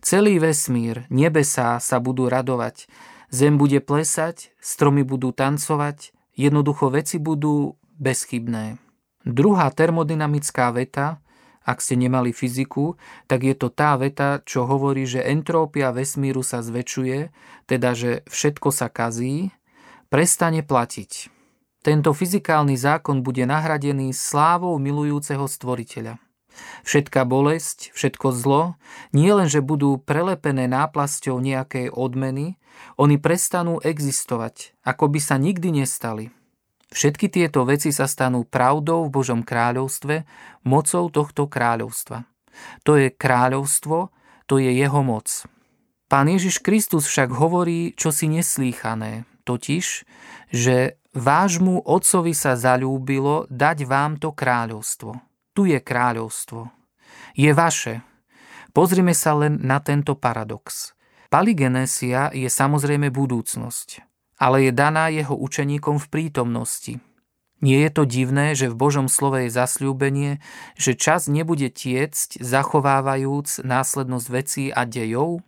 Celý 0.00 0.40
vesmír, 0.40 1.04
nebesá 1.12 1.76
sa 1.80 1.96
budú 2.00 2.28
radovať, 2.28 2.88
zem 3.28 3.56
bude 3.60 3.80
plesať, 3.80 4.52
stromy 4.60 5.04
budú 5.04 5.32
tancovať, 5.32 6.12
jednoducho 6.36 6.92
veci 6.92 7.16
budú 7.20 7.76
bezchybné. 8.00 8.80
Druhá 9.28 9.68
termodynamická 9.72 10.72
veta, 10.72 11.20
ak 11.68 11.84
ste 11.84 12.00
nemali 12.00 12.32
fyziku, 12.32 12.96
tak 13.28 13.44
je 13.44 13.52
to 13.52 13.68
tá 13.68 14.00
veta, 14.00 14.40
čo 14.48 14.64
hovorí, 14.64 15.04
že 15.04 15.20
entrópia 15.20 15.92
vesmíru 15.92 16.40
sa 16.40 16.64
zväčšuje, 16.64 17.28
teda 17.68 17.92
že 17.92 18.24
všetko 18.32 18.72
sa 18.72 18.88
kazí, 18.88 19.52
prestane 20.08 20.64
platiť. 20.64 21.28
Tento 21.84 22.16
fyzikálny 22.16 22.74
zákon 22.80 23.20
bude 23.20 23.44
nahradený 23.44 24.16
slávou 24.16 24.80
milujúceho 24.80 25.44
stvoriteľa. 25.44 26.16
Všetká 26.82 27.22
bolesť, 27.22 27.94
všetko 27.94 28.34
zlo, 28.34 28.74
nie 29.14 29.30
len, 29.30 29.46
že 29.46 29.62
budú 29.62 30.00
prelepené 30.00 30.66
náplasťou 30.66 31.38
nejakej 31.38 31.92
odmeny, 31.94 32.58
oni 32.98 33.20
prestanú 33.20 33.78
existovať, 33.78 34.74
ako 34.82 35.06
by 35.06 35.20
sa 35.22 35.38
nikdy 35.38 35.84
nestali. 35.84 36.34
Všetky 36.88 37.28
tieto 37.28 37.68
veci 37.68 37.92
sa 37.92 38.08
stanú 38.08 38.48
pravdou 38.48 39.06
v 39.06 39.14
Božom 39.14 39.40
kráľovstve, 39.44 40.24
mocou 40.64 41.04
tohto 41.12 41.44
kráľovstva. 41.46 42.24
To 42.88 42.96
je 42.96 43.12
kráľovstvo, 43.12 44.08
to 44.48 44.54
je 44.56 44.72
jeho 44.72 45.00
moc. 45.04 45.44
Pán 46.08 46.32
Ježiš 46.32 46.64
Kristus 46.64 47.04
však 47.04 47.28
hovorí 47.36 47.92
čosi 47.92 48.32
neslýchané, 48.32 49.28
totiž, 49.44 50.08
že 50.48 50.96
vášmu 51.12 51.84
otcovi 51.84 52.32
sa 52.32 52.56
zalúbilo 52.56 53.44
dať 53.52 53.84
vám 53.84 54.16
to 54.16 54.32
kráľovstvo 54.32 55.28
tu 55.58 55.66
je 55.66 55.82
kráľovstvo. 55.82 56.70
Je 57.34 57.50
vaše. 57.50 58.06
Pozrime 58.70 59.10
sa 59.10 59.34
len 59.34 59.58
na 59.58 59.82
tento 59.82 60.14
paradox. 60.14 60.94
Paligenésia 61.34 62.30
je 62.30 62.46
samozrejme 62.46 63.10
budúcnosť, 63.10 64.06
ale 64.38 64.70
je 64.70 64.72
daná 64.72 65.10
jeho 65.10 65.34
učeníkom 65.34 65.98
v 65.98 66.06
prítomnosti. 66.08 66.94
Nie 67.58 67.90
je 67.90 67.90
to 67.90 68.04
divné, 68.06 68.54
že 68.54 68.70
v 68.70 68.78
Božom 68.78 69.10
slove 69.10 69.42
je 69.42 69.50
zasľúbenie, 69.50 70.38
že 70.78 70.94
čas 70.94 71.26
nebude 71.26 71.66
tiecť, 71.74 72.38
zachovávajúc 72.38 73.66
následnosť 73.66 74.26
vecí 74.30 74.64
a 74.70 74.86
dejov? 74.86 75.42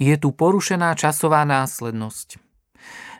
Je 0.00 0.16
tu 0.16 0.32
porušená 0.32 0.96
časová 0.96 1.44
následnosť. 1.44 2.40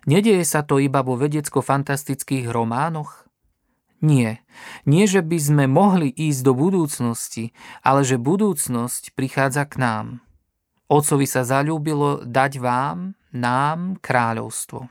Nedieje 0.09 0.49
sa 0.49 0.65
to 0.65 0.81
iba 0.81 1.05
vo 1.05 1.21
vedecko-fantastických 1.21 2.49
románoch? 2.49 3.29
Nie. 4.01 4.41
Nie, 4.89 5.05
že 5.05 5.21
by 5.21 5.37
sme 5.37 5.65
mohli 5.69 6.09
ísť 6.09 6.41
do 6.41 6.57
budúcnosti, 6.57 7.53
ale 7.85 8.01
že 8.01 8.17
budúcnosť 8.17 9.13
prichádza 9.13 9.69
k 9.69 9.75
nám. 9.77 10.07
Otcovi 10.89 11.29
sa 11.29 11.45
zalúbilo 11.45 12.25
dať 12.25 12.57
vám, 12.57 13.13
nám, 13.37 14.01
kráľovstvo. 14.01 14.89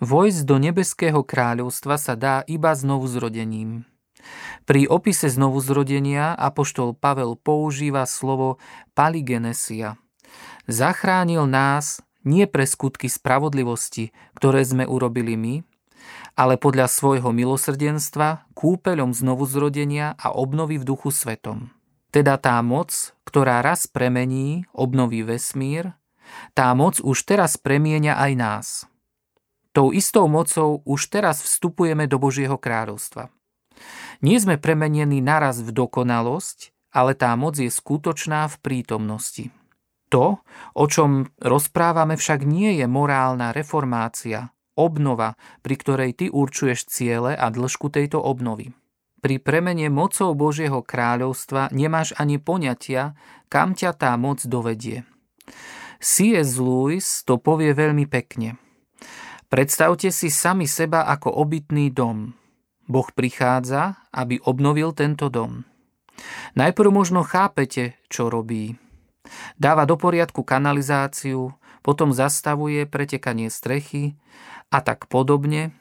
Vojsť 0.00 0.40
do 0.48 0.56
nebeského 0.56 1.20
kráľovstva 1.20 2.00
sa 2.00 2.16
dá 2.16 2.40
iba 2.48 2.72
znovu 2.72 3.04
zrodením. 3.04 3.84
Pri 4.64 4.88
opise 4.88 5.28
znovuzrodenia 5.28 6.36
apoštol 6.36 6.96
Pavel 6.96 7.36
používa 7.36 8.04
slovo 8.08 8.56
paligenesia. 8.96 10.00
Zachránil 10.68 11.44
nás 11.48 12.00
nie 12.24 12.44
pre 12.44 12.68
skutky 12.68 13.08
spravodlivosti, 13.08 14.12
ktoré 14.36 14.64
sme 14.64 14.84
urobili 14.84 15.36
my, 15.36 15.54
ale 16.36 16.56
podľa 16.56 16.88
svojho 16.88 17.32
milosrdenstva 17.32 18.48
kúpeľom 18.56 19.12
znovuzrodenia 19.12 20.16
a 20.16 20.32
obnovy 20.32 20.80
v 20.80 20.84
duchu 20.88 21.12
svetom. 21.12 21.72
Teda 22.08 22.40
tá 22.40 22.58
moc, 22.64 23.12
ktorá 23.28 23.60
raz 23.60 23.86
premení, 23.86 24.64
obnoví 24.72 25.22
vesmír, 25.22 25.92
tá 26.56 26.72
moc 26.72 26.98
už 27.02 27.26
teraz 27.26 27.58
premieňa 27.60 28.16
aj 28.16 28.32
nás. 28.34 28.66
Tou 29.70 29.94
istou 29.94 30.26
mocou 30.26 30.82
už 30.82 31.14
teraz 31.14 31.46
vstupujeme 31.46 32.10
do 32.10 32.18
Božieho 32.18 32.58
kráľovstva. 32.58 33.30
Nie 34.20 34.42
sme 34.42 34.58
premenení 34.58 35.22
naraz 35.22 35.62
v 35.62 35.70
dokonalosť, 35.70 36.74
ale 36.90 37.14
tá 37.14 37.30
moc 37.38 37.54
je 37.54 37.70
skutočná 37.70 38.50
v 38.50 38.56
prítomnosti. 38.58 39.54
To, 40.10 40.42
o 40.74 40.84
čom 40.90 41.30
rozprávame 41.38 42.18
však 42.18 42.42
nie 42.42 42.82
je 42.82 42.86
morálna 42.90 43.54
reformácia, 43.54 44.50
obnova, 44.74 45.38
pri 45.62 45.74
ktorej 45.78 46.10
ty 46.18 46.26
určuješ 46.26 46.90
ciele 46.90 47.38
a 47.38 47.46
dĺžku 47.46 47.94
tejto 47.94 48.18
obnovy. 48.18 48.74
Pri 49.22 49.38
premene 49.38 49.86
mocou 49.86 50.34
Božieho 50.34 50.82
kráľovstva 50.82 51.70
nemáš 51.70 52.10
ani 52.18 52.42
poňatia, 52.42 53.14
kam 53.46 53.78
ťa 53.78 53.94
tá 53.94 54.10
moc 54.18 54.42
dovedie. 54.42 55.06
C.S. 56.00 56.56
Lewis 56.56 57.22
to 57.22 57.36
povie 57.36 57.76
veľmi 57.76 58.08
pekne. 58.08 58.56
Predstavte 59.50 60.14
si 60.14 60.30
sami 60.30 60.70
seba 60.70 61.10
ako 61.10 61.34
obytný 61.42 61.90
dom. 61.90 62.38
Boh 62.86 63.08
prichádza, 63.10 63.98
aby 64.14 64.38
obnovil 64.46 64.94
tento 64.94 65.26
dom. 65.26 65.66
Najprv 66.54 66.90
možno 66.94 67.26
chápete, 67.26 67.98
čo 68.06 68.30
robí. 68.30 68.78
Dáva 69.58 69.90
do 69.90 69.98
poriadku 69.98 70.46
kanalizáciu, 70.46 71.50
potom 71.82 72.14
zastavuje 72.14 72.86
pretekanie 72.86 73.50
strechy 73.50 74.14
a 74.70 74.86
tak 74.86 75.10
podobne. 75.10 75.74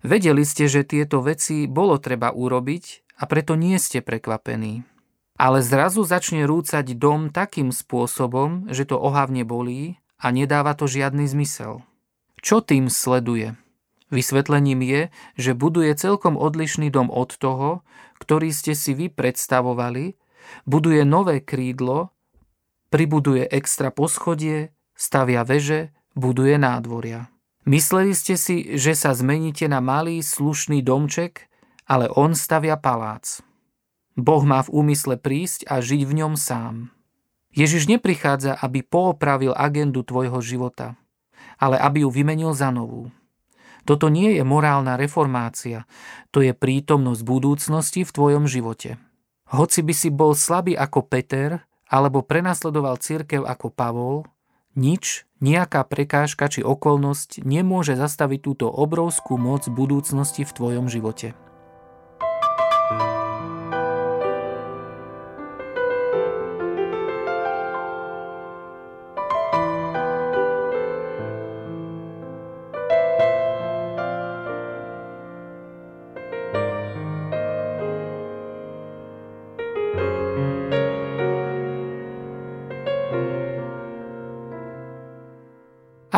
Vedeli 0.00 0.48
ste, 0.48 0.64
že 0.64 0.80
tieto 0.80 1.20
veci 1.20 1.68
bolo 1.68 2.00
treba 2.00 2.32
urobiť 2.32 3.12
a 3.20 3.28
preto 3.28 3.60
nie 3.60 3.76
ste 3.76 4.00
prekvapení. 4.00 4.88
Ale 5.36 5.60
zrazu 5.60 6.00
začne 6.08 6.48
rúcať 6.48 6.96
dom 6.96 7.28
takým 7.28 7.76
spôsobom, 7.76 8.72
že 8.72 8.88
to 8.88 8.96
ohavne 8.96 9.44
bolí 9.44 10.00
a 10.16 10.32
nedáva 10.32 10.72
to 10.72 10.88
žiadny 10.88 11.28
zmysel. 11.28 11.84
Čo 12.42 12.58
tým 12.58 12.90
sleduje? 12.90 13.54
Vysvetlením 14.10 14.82
je, 14.82 15.02
že 15.38 15.56
buduje 15.56 15.94
celkom 15.94 16.34
odlišný 16.36 16.90
dom 16.90 17.08
od 17.08 17.38
toho, 17.38 17.86
ktorý 18.18 18.50
ste 18.50 18.74
si 18.76 18.92
vy 18.92 19.08
predstavovali, 19.08 20.18
buduje 20.66 21.06
nové 21.06 21.38
krídlo, 21.40 22.12
pribuduje 22.92 23.46
extra 23.46 23.88
poschodie, 23.88 24.74
stavia 24.92 25.46
veže, 25.46 25.94
buduje 26.18 26.60
nádvoria. 26.60 27.32
Mysleli 27.62 28.12
ste 28.12 28.34
si, 28.34 28.74
že 28.74 28.98
sa 28.98 29.14
zmeníte 29.14 29.70
na 29.70 29.78
malý, 29.78 30.18
slušný 30.20 30.82
domček, 30.82 31.46
ale 31.86 32.10
on 32.10 32.34
stavia 32.34 32.74
palác. 32.74 33.38
Boh 34.18 34.42
má 34.44 34.60
v 34.66 34.82
úmysle 34.82 35.16
prísť 35.16 35.64
a 35.70 35.78
žiť 35.78 36.04
v 36.04 36.12
ňom 36.20 36.34
sám. 36.36 36.90
Ježiš 37.54 37.88
neprichádza, 37.88 38.58
aby 38.58 38.82
poopravil 38.82 39.54
agendu 39.56 40.04
tvojho 40.04 40.42
života, 40.42 41.00
ale 41.60 41.78
aby 41.78 42.04
ju 42.06 42.10
vymenil 42.10 42.52
za 42.52 42.74
novú. 42.74 43.12
Toto 43.82 44.06
nie 44.06 44.38
je 44.38 44.46
morálna 44.46 44.94
reformácia, 44.94 45.90
to 46.30 46.38
je 46.38 46.54
prítomnosť 46.54 47.22
budúcnosti 47.26 48.06
v 48.06 48.14
tvojom 48.14 48.44
živote. 48.46 48.98
Hoci 49.50 49.82
by 49.82 49.94
si 49.94 50.08
bol 50.08 50.38
slabý 50.38 50.78
ako 50.78 51.02
Peter, 51.04 51.66
alebo 51.90 52.24
prenasledoval 52.24 52.96
církev 53.02 53.44
ako 53.44 53.68
Pavol, 53.68 54.24
nič, 54.72 55.28
nejaká 55.44 55.84
prekážka 55.84 56.48
či 56.48 56.64
okolnosť 56.64 57.44
nemôže 57.44 57.92
zastaviť 57.92 58.40
túto 58.40 58.66
obrovskú 58.72 59.36
moc 59.36 59.68
budúcnosti 59.68 60.48
v 60.48 60.54
tvojom 60.56 60.88
živote. 60.88 61.36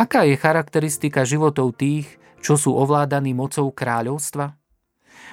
Aká 0.05 0.29
je 0.29 0.37
charakteristika 0.37 1.25
životov 1.25 1.81
tých, 1.81 2.05
čo 2.45 2.61
sú 2.61 2.77
ovládaní 2.77 3.33
mocou 3.33 3.73
kráľovstva? 3.73 4.53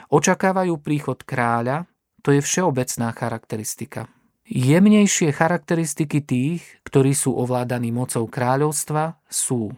Očakávajú 0.07 0.79
príchod 0.79 1.19
kráľa, 1.27 1.91
to 2.23 2.31
je 2.31 2.39
všeobecná 2.39 3.11
charakteristika. 3.11 4.07
Jemnejšie 4.47 5.35
charakteristiky 5.35 6.23
tých, 6.23 6.63
ktorí 6.87 7.11
sú 7.11 7.35
ovládaní 7.35 7.91
mocou 7.91 8.31
kráľovstva, 8.31 9.19
sú 9.27 9.75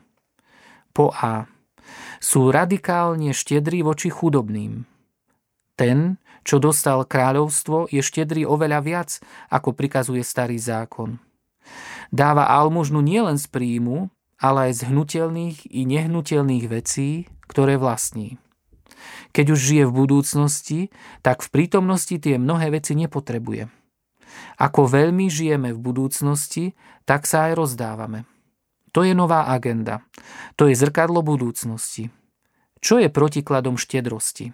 po 0.94 1.10
A. 1.18 1.50
Sú 2.22 2.54
radikálne 2.54 3.34
štedrí 3.34 3.82
voči 3.82 4.14
chudobným. 4.14 4.86
Ten, 5.74 6.22
čo 6.46 6.62
dostal 6.62 7.02
kráľovstvo, 7.10 7.90
je 7.90 8.06
štedrý 8.06 8.46
oveľa 8.46 8.86
viac, 8.86 9.10
ako 9.50 9.74
prikazuje 9.74 10.22
starý 10.22 10.62
zákon. 10.62 11.18
Dáva 12.14 12.46
almužnu 12.46 13.02
nielen 13.02 13.42
z 13.42 13.50
príjmu, 13.50 14.14
ale 14.44 14.70
aj 14.70 14.84
z 14.84 14.92
hnutelných 14.92 15.72
i 15.72 15.88
nehnuteľných 15.88 16.68
vecí, 16.68 17.32
ktoré 17.48 17.80
vlastní. 17.80 18.36
Keď 19.32 19.56
už 19.56 19.60
žije 19.60 19.84
v 19.88 19.98
budúcnosti, 20.04 20.80
tak 21.24 21.40
v 21.40 21.50
prítomnosti 21.50 22.12
tie 22.20 22.36
mnohé 22.36 22.76
veci 22.76 22.92
nepotrebuje. 23.00 23.72
Ako 24.60 24.92
veľmi 24.92 25.32
žijeme 25.32 25.72
v 25.72 25.80
budúcnosti, 25.80 26.76
tak 27.08 27.24
sa 27.24 27.48
aj 27.50 27.54
rozdávame. 27.56 28.28
To 28.92 29.08
je 29.08 29.16
nová 29.16 29.48
agenda. 29.48 30.04
To 30.60 30.68
je 30.68 30.76
zrkadlo 30.76 31.24
budúcnosti. 31.24 32.12
Čo 32.84 33.00
je 33.00 33.08
protikladom 33.08 33.80
štedrosti? 33.80 34.52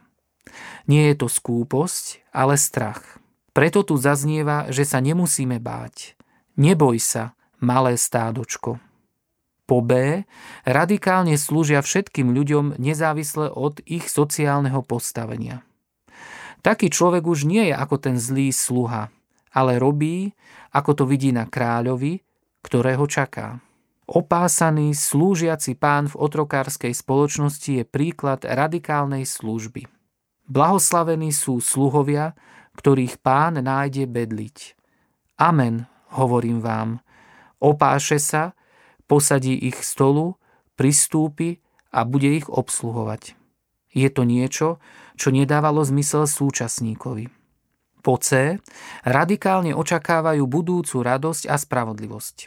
Nie 0.85 1.11
je 1.11 1.25
to 1.25 1.27
skúposť, 1.27 2.29
ale 2.29 2.61
strach. 2.61 3.19
Preto 3.51 3.81
tu 3.81 3.97
zaznieva, 3.97 4.69
že 4.69 4.85
sa 4.85 5.01
nemusíme 5.01 5.57
báť. 5.59 6.13
Neboj 6.55 7.01
sa, 7.01 7.35
malé 7.59 7.99
stádočko 7.99 8.88
po 9.69 9.85
B 9.85 10.25
radikálne 10.65 11.37
slúžia 11.37 11.85
všetkým 11.85 12.33
ľuďom 12.33 12.81
nezávisle 12.81 13.53
od 13.53 13.77
ich 13.85 14.09
sociálneho 14.09 14.81
postavenia. 14.81 15.61
Taký 16.65 16.89
človek 16.89 17.29
už 17.29 17.45
nie 17.45 17.69
je 17.69 17.75
ako 17.77 18.01
ten 18.01 18.17
zlý 18.17 18.49
sluha, 18.49 19.13
ale 19.53 19.77
robí, 19.77 20.33
ako 20.73 20.91
to 20.97 21.03
vidí 21.05 21.29
na 21.29 21.45
kráľovi, 21.45 22.25
ktorého 22.65 23.05
čaká. 23.05 23.61
Opásaný, 24.09 24.97
slúžiaci 24.97 25.77
pán 25.77 26.09
v 26.09 26.17
otrokárskej 26.17 26.97
spoločnosti 26.97 27.71
je 27.77 27.83
príklad 27.85 28.41
radikálnej 28.41 29.21
služby. 29.21 29.85
Blahoslavení 30.49 31.29
sú 31.29 31.61
sluhovia, 31.61 32.33
ktorých 32.73 33.21
pán 33.21 33.61
nájde 33.61 34.09
bedliť. 34.09 34.73
Amen, 35.37 35.85
hovorím 36.17 36.57
vám. 36.57 37.05
Opáše 37.61 38.17
sa, 38.17 38.57
posadí 39.09 39.57
ich 39.57 39.81
stolu, 39.81 40.37
pristúpi 40.77 41.59
a 41.89 42.05
bude 42.05 42.29
ich 42.29 42.45
obsluhovať. 42.45 43.33
Je 43.89 44.07
to 44.13 44.21
niečo, 44.21 44.77
čo 45.17 45.33
nedávalo 45.33 45.81
zmysel 45.81 46.29
súčasníkovi. 46.29 47.33
Po 47.99 48.15
C 48.21 48.61
radikálne 49.03 49.75
očakávajú 49.75 50.45
budúcu 50.47 51.03
radosť 51.03 51.51
a 51.51 51.59
spravodlivosť. 51.59 52.37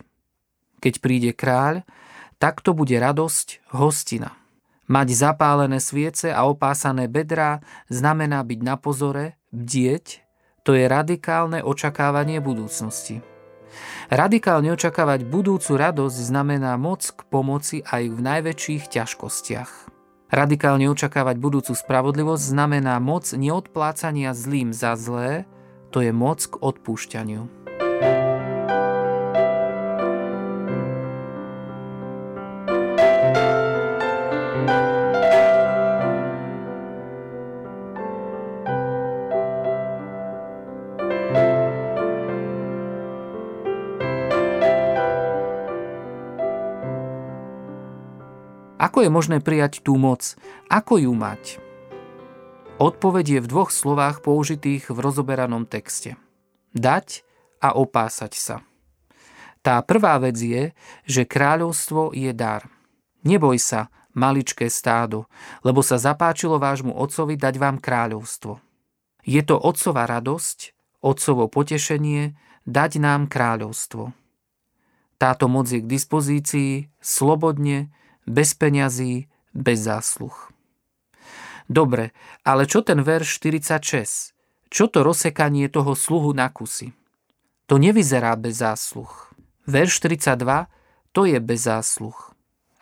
Keď 0.80 0.94
príde 1.02 1.30
kráľ, 1.36 1.84
tak 2.40 2.64
to 2.64 2.72
bude 2.72 2.94
radosť 2.94 3.74
hostina. 3.76 4.32
Mať 4.90 5.14
zapálené 5.14 5.78
sviece 5.78 6.32
a 6.32 6.42
opásané 6.48 7.06
bedrá 7.06 7.62
znamená 7.86 8.42
byť 8.42 8.60
na 8.64 8.74
pozore, 8.80 9.38
bdieť, 9.54 10.24
to 10.66 10.74
je 10.74 10.86
radikálne 10.90 11.62
očakávanie 11.62 12.42
budúcnosti. 12.42 13.22
Radikálne 14.12 14.68
očakávať 14.76 15.24
budúcu 15.24 15.72
radosť 15.80 16.28
znamená 16.28 16.76
moc 16.76 17.00
k 17.00 17.24
pomoci 17.32 17.80
aj 17.80 18.12
v 18.12 18.18
najväčších 18.20 18.92
ťažkostiach. 18.92 19.88
Radikálne 20.28 20.84
očakávať 20.92 21.40
budúcu 21.40 21.72
spravodlivosť 21.72 22.44
znamená 22.44 23.00
moc 23.00 23.24
neodplácania 23.32 24.36
zlým 24.36 24.76
za 24.76 25.00
zlé, 25.00 25.48
to 25.88 26.04
je 26.04 26.12
moc 26.12 26.44
k 26.44 26.60
odpúšťaniu. 26.60 27.61
Ako 49.02 49.10
je 49.10 49.18
možné 49.18 49.42
prijať 49.42 49.82
tú 49.82 49.98
moc? 49.98 50.38
Ako 50.70 50.94
ju 50.94 51.10
mať? 51.10 51.58
Odpoveď 52.78 53.26
je 53.34 53.40
v 53.42 53.50
dvoch 53.50 53.74
slovách 53.74 54.22
použitých 54.22 54.94
v 54.94 54.98
rozoberanom 55.02 55.66
texte. 55.66 56.14
Dať 56.70 57.26
a 57.58 57.74
opásať 57.74 58.38
sa. 58.38 58.56
Tá 59.58 59.82
prvá 59.82 60.22
vec 60.22 60.38
je, 60.38 60.70
že 61.02 61.26
kráľovstvo 61.26 62.14
je 62.14 62.30
dar. 62.30 62.70
Neboj 63.26 63.58
sa, 63.58 63.90
maličké 64.14 64.70
stádo, 64.70 65.26
lebo 65.66 65.82
sa 65.82 65.98
zapáčilo 65.98 66.62
vášmu 66.62 66.94
otcovi 66.94 67.34
dať 67.34 67.58
vám 67.58 67.82
kráľovstvo. 67.82 68.62
Je 69.26 69.42
to 69.42 69.58
otcova 69.58 70.06
radosť, 70.06 70.78
otcovo 71.02 71.50
potešenie 71.50 72.38
dať 72.70 73.02
nám 73.02 73.26
kráľovstvo. 73.26 74.14
Táto 75.18 75.50
moc 75.50 75.66
je 75.66 75.82
k 75.82 75.90
dispozícii 75.90 76.86
slobodne, 77.02 77.90
bez 78.26 78.54
peňazí, 78.54 79.28
bez 79.54 79.84
zásluh. 79.84 80.34
Dobre, 81.68 82.12
ale 82.42 82.66
čo 82.66 82.82
ten 82.82 83.00
verš 83.00 83.40
46? 83.40 84.34
Čo 84.72 84.88
to 84.88 85.04
rozsekanie 85.04 85.68
toho 85.68 85.92
sluhu 85.92 86.32
na 86.32 86.48
kusy? 86.48 86.92
To 87.68 87.76
nevyzerá 87.76 88.36
bez 88.36 88.60
zásluh. 88.60 89.10
Verš 89.68 90.02
42 90.02 90.68
to 91.12 91.28
je 91.28 91.38
bez 91.40 91.68
zásluh. 91.68 92.16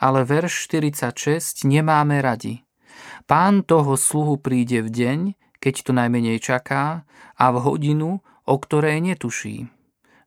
Ale 0.01 0.25
verš 0.25 0.71
46 0.71 1.67
nemáme 1.67 2.23
radi. 2.23 2.63
Pán 3.27 3.63
toho 3.67 3.99
sluhu 3.99 4.41
príde 4.41 4.81
v 4.81 4.91
deň, 4.91 5.19
keď 5.61 5.75
to 5.85 5.93
najmenej 5.93 6.39
čaká, 6.41 7.05
a 7.37 7.45
v 7.53 7.57
hodinu, 7.61 8.25
o 8.47 8.55
ktorej 8.57 9.03
netuší. 9.03 9.69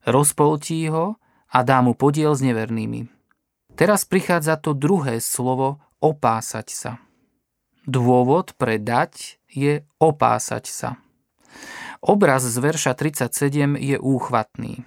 Rozpoltí 0.04 0.88
ho 0.92 1.16
a 1.50 1.58
dá 1.62 1.80
mu 1.80 1.96
podiel 1.96 2.36
s 2.36 2.44
nevernými. 2.44 3.13
Teraz 3.74 4.06
prichádza 4.06 4.54
to 4.54 4.70
druhé 4.70 5.18
slovo 5.18 5.82
opásať 5.98 6.70
sa. 6.70 6.92
Dôvod 7.90 8.54
pre 8.54 8.78
dať 8.78 9.42
je 9.50 9.82
opásať 9.98 10.70
sa. 10.70 10.90
Obraz 11.98 12.46
z 12.46 12.54
verša 12.54 12.94
37 12.94 13.74
je 13.74 13.96
úchvatný. 13.98 14.86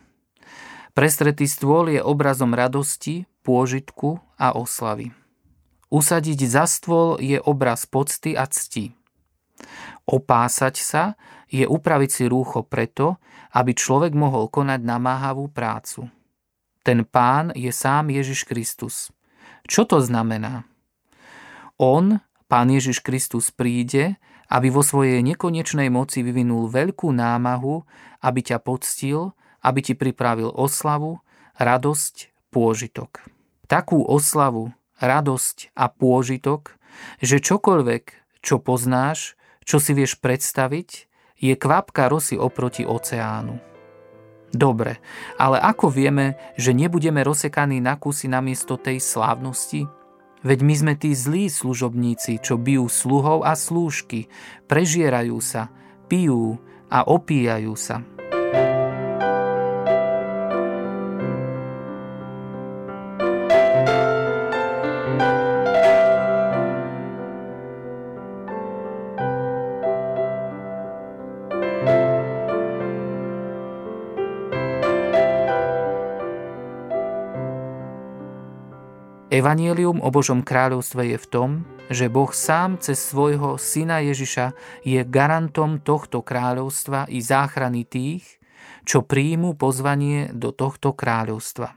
Prestretý 0.95 1.45
stôl 1.51 1.91
je 1.93 2.01
obrazom 2.01 2.55
radosti, 2.55 3.27
pôžitku 3.43 4.23
a 4.39 4.55
oslavy. 4.55 5.11
Usadiť 5.91 6.39
za 6.47 6.65
stôl 6.65 7.19
je 7.19 7.37
obraz 7.43 7.83
pocty 7.85 8.39
a 8.39 8.47
cti. 8.47 8.95
Opásať 10.07 10.79
sa 10.79 11.19
je 11.51 11.67
upraviť 11.67 12.09
si 12.09 12.23
rúcho 12.25 12.63
preto, 12.63 13.19
aby 13.51 13.75
človek 13.75 14.15
mohol 14.15 14.47
konať 14.47 14.79
namáhavú 14.79 15.51
prácu. 15.51 16.07
Ten 16.87 17.03
pán 17.03 17.51
je 17.51 17.67
sám 17.75 18.07
Ježiš 18.07 18.47
Kristus. 18.47 19.11
Čo 19.67 19.83
to 19.83 19.99
znamená? 19.99 20.63
On, 21.75 22.23
Pán 22.47 22.71
Ježiš 22.71 23.03
Kristus 23.03 23.51
príde, 23.51 24.15
aby 24.47 24.71
vo 24.71 24.79
svojej 24.79 25.19
nekonečnej 25.19 25.91
moci 25.91 26.23
vyvinul 26.23 26.71
veľkú 26.71 27.11
námahu, 27.11 27.83
aby 28.23 28.39
ťa 28.39 28.63
poctil, 28.63 29.35
aby 29.59 29.83
ti 29.83 29.93
pripravil 29.99 30.47
oslavu, 30.55 31.19
radosť, 31.59 32.31
pôžitok. 32.55 33.27
Takú 33.67 33.99
oslavu, 33.99 34.71
radosť 35.03 35.75
a 35.75 35.91
pôžitok, 35.91 36.79
že 37.19 37.43
čokoľvek, 37.43 38.03
čo 38.39 38.63
poznáš, 38.63 39.35
čo 39.67 39.83
si 39.83 39.91
vieš 39.91 40.15
predstaviť, 40.23 41.11
je 41.35 41.53
kvapka 41.59 42.07
rosy 42.07 42.39
oproti 42.39 42.87
oceánu. 42.87 43.76
Dobre, 44.55 45.03
ale 45.35 45.59
ako 45.59 45.91
vieme, 45.91 46.39
že 46.55 46.71
nebudeme 46.71 47.19
rozsekaní 47.19 47.83
na 47.83 47.99
kusy 47.99 48.31
namiesto 48.31 48.79
tej 48.79 49.03
slávnosti? 49.03 49.85
Veď 50.45 50.59
my 50.63 50.73
sme 50.77 50.93
tí 50.95 51.11
zlí 51.11 51.51
služobníci, 51.51 52.39
čo 52.39 52.55
bijú 52.55 52.87
sluhov 52.87 53.43
a 53.43 53.57
slúžky, 53.57 54.31
prežierajú 54.71 55.37
sa, 55.43 55.67
pijú 56.07 56.55
a 56.87 57.03
opíjajú 57.03 57.75
sa. 57.75 57.99
Evangelium 79.27 79.99
o 79.99 80.07
Božom 80.07 80.39
kráľovstve 80.39 81.11
je 81.11 81.17
v 81.19 81.27
tom, 81.27 81.49
že 81.91 82.07
Boh 82.07 82.31
sám 82.31 82.79
cez 82.79 82.95
svojho 82.95 83.59
syna 83.59 83.99
Ježiša 83.99 84.55
je 84.87 85.03
garantom 85.03 85.83
tohto 85.83 86.23
kráľovstva 86.23 87.11
i 87.11 87.19
záchrany 87.19 87.83
tých, 87.83 88.23
čo 88.87 89.03
príjmu 89.03 89.59
pozvanie 89.59 90.31
do 90.31 90.55
tohto 90.55 90.95
kráľovstva. 90.95 91.75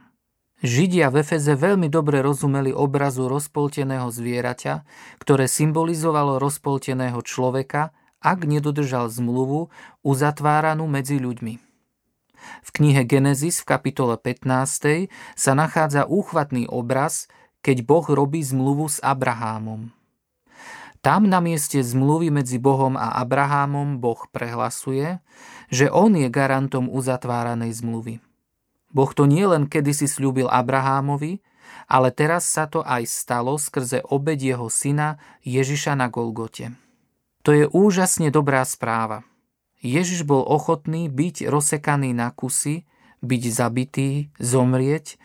Židia 0.63 1.11
v 1.11 1.27
Efeze 1.27 1.59
veľmi 1.59 1.91
dobre 1.91 2.23
rozumeli 2.23 2.71
obrazu 2.71 3.27
rozpolteného 3.27 4.07
zvieraťa, 4.07 4.87
ktoré 5.19 5.51
symbolizovalo 5.51 6.39
rozpolteného 6.39 7.19
človeka, 7.19 7.91
ak 8.23 8.47
nedodržal 8.47 9.11
zmluvu 9.11 9.67
uzatváranú 10.07 10.87
medzi 10.87 11.19
ľuďmi. 11.19 11.71
V 12.63 12.69
knihe 12.73 13.05
Genesis 13.05 13.61
v 13.61 13.69
kapitole 13.75 14.17
15. 14.17 15.11
sa 15.37 15.51
nachádza 15.53 16.09
úchvatný 16.09 16.65
obraz, 16.69 17.29
keď 17.61 17.85
Boh 17.85 18.05
robí 18.09 18.41
zmluvu 18.41 18.89
s 18.89 18.97
Abrahámom. 19.01 19.93
Tam 21.01 21.25
na 21.25 21.41
mieste 21.41 21.81
zmluvy 21.81 22.29
medzi 22.29 22.61
Bohom 22.61 22.93
a 22.93 23.17
Abrahámom 23.17 23.97
Boh 23.97 24.21
prehlasuje, 24.29 25.17
že 25.73 25.89
on 25.89 26.13
je 26.13 26.29
garantom 26.29 26.85
uzatváranej 26.93 27.73
zmluvy. 27.81 28.21
Boh 28.93 29.11
to 29.15 29.25
nie 29.25 29.41
len 29.47 29.65
kedysi 29.65 30.05
slúbil 30.05 30.45
Abrahámovi, 30.45 31.41
ale 31.89 32.13
teraz 32.13 32.45
sa 32.45 32.69
to 32.69 32.85
aj 32.85 33.07
stalo 33.09 33.57
skrze 33.57 34.05
obed 34.13 34.37
jeho 34.37 34.69
syna 34.69 35.17
Ježiša 35.41 35.97
na 35.97 36.11
Golgote. 36.11 36.75
To 37.41 37.55
je 37.55 37.65
úžasne 37.65 38.29
dobrá 38.29 38.61
správa. 38.67 39.25
Ježiš 39.81 40.21
bol 40.21 40.45
ochotný 40.45 41.09
byť 41.09 41.49
rozsekaný 41.49 42.13
na 42.13 42.29
kusy, 42.29 42.85
byť 43.21 43.43
zabitý, 43.53 44.09
zomrieť, 44.41 45.17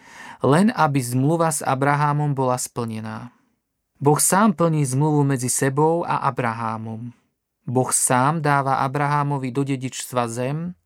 len 0.45 0.69
aby 0.73 1.01
zmluva 1.01 1.49
s 1.53 1.65
Abrahámom 1.65 2.37
bola 2.37 2.61
splnená. 2.61 3.33
Boh 3.97 4.21
sám 4.21 4.53
plní 4.53 4.85
zmluvu 4.85 5.25
medzi 5.25 5.49
sebou 5.49 6.05
a 6.05 6.21
Abrahámom. 6.29 7.17
Boh 7.65 7.91
sám 7.91 8.45
dáva 8.45 8.85
Abrahámovi 8.85 9.49
do 9.51 9.65
dedičstva 9.65 10.29
zem, 10.29 10.77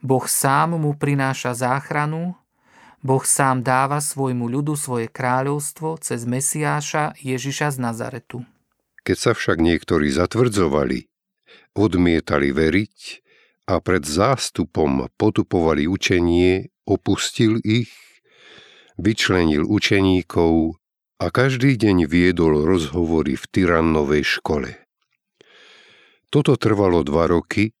Boh 0.00 0.24
sám 0.24 0.80
mu 0.80 0.96
prináša 0.96 1.54
záchranu, 1.54 2.34
Boh 2.98 3.22
sám 3.22 3.62
dáva 3.62 4.02
svojmu 4.02 4.50
ľudu 4.50 4.74
svoje 4.74 5.06
kráľovstvo 5.06 6.02
cez 6.02 6.26
Mesiáša 6.26 7.14
Ježiša 7.22 7.74
z 7.74 7.78
Nazaretu. 7.78 8.42
Keď 9.06 9.16
sa 9.16 9.32
však 9.38 9.62
niektorí 9.62 10.10
zatvrdzovali, 10.10 11.06
odmietali 11.78 12.50
veriť 12.50 12.96
a 13.68 13.84
pred 13.84 14.08
zástupom 14.08 15.12
potupovali 15.20 15.84
učenie, 15.84 16.72
opustil 16.88 17.60
ich 17.60 17.92
vyčlenil 18.96 19.68
učeníkov 19.68 20.80
a 21.20 21.26
každý 21.28 21.76
deň 21.76 22.08
viedol 22.08 22.64
rozhovory 22.64 23.36
v 23.36 23.44
Tyrannovej 23.52 24.40
škole. 24.40 24.80
Toto 26.32 26.56
trvalo 26.56 27.04
dva 27.04 27.28
roky, 27.28 27.76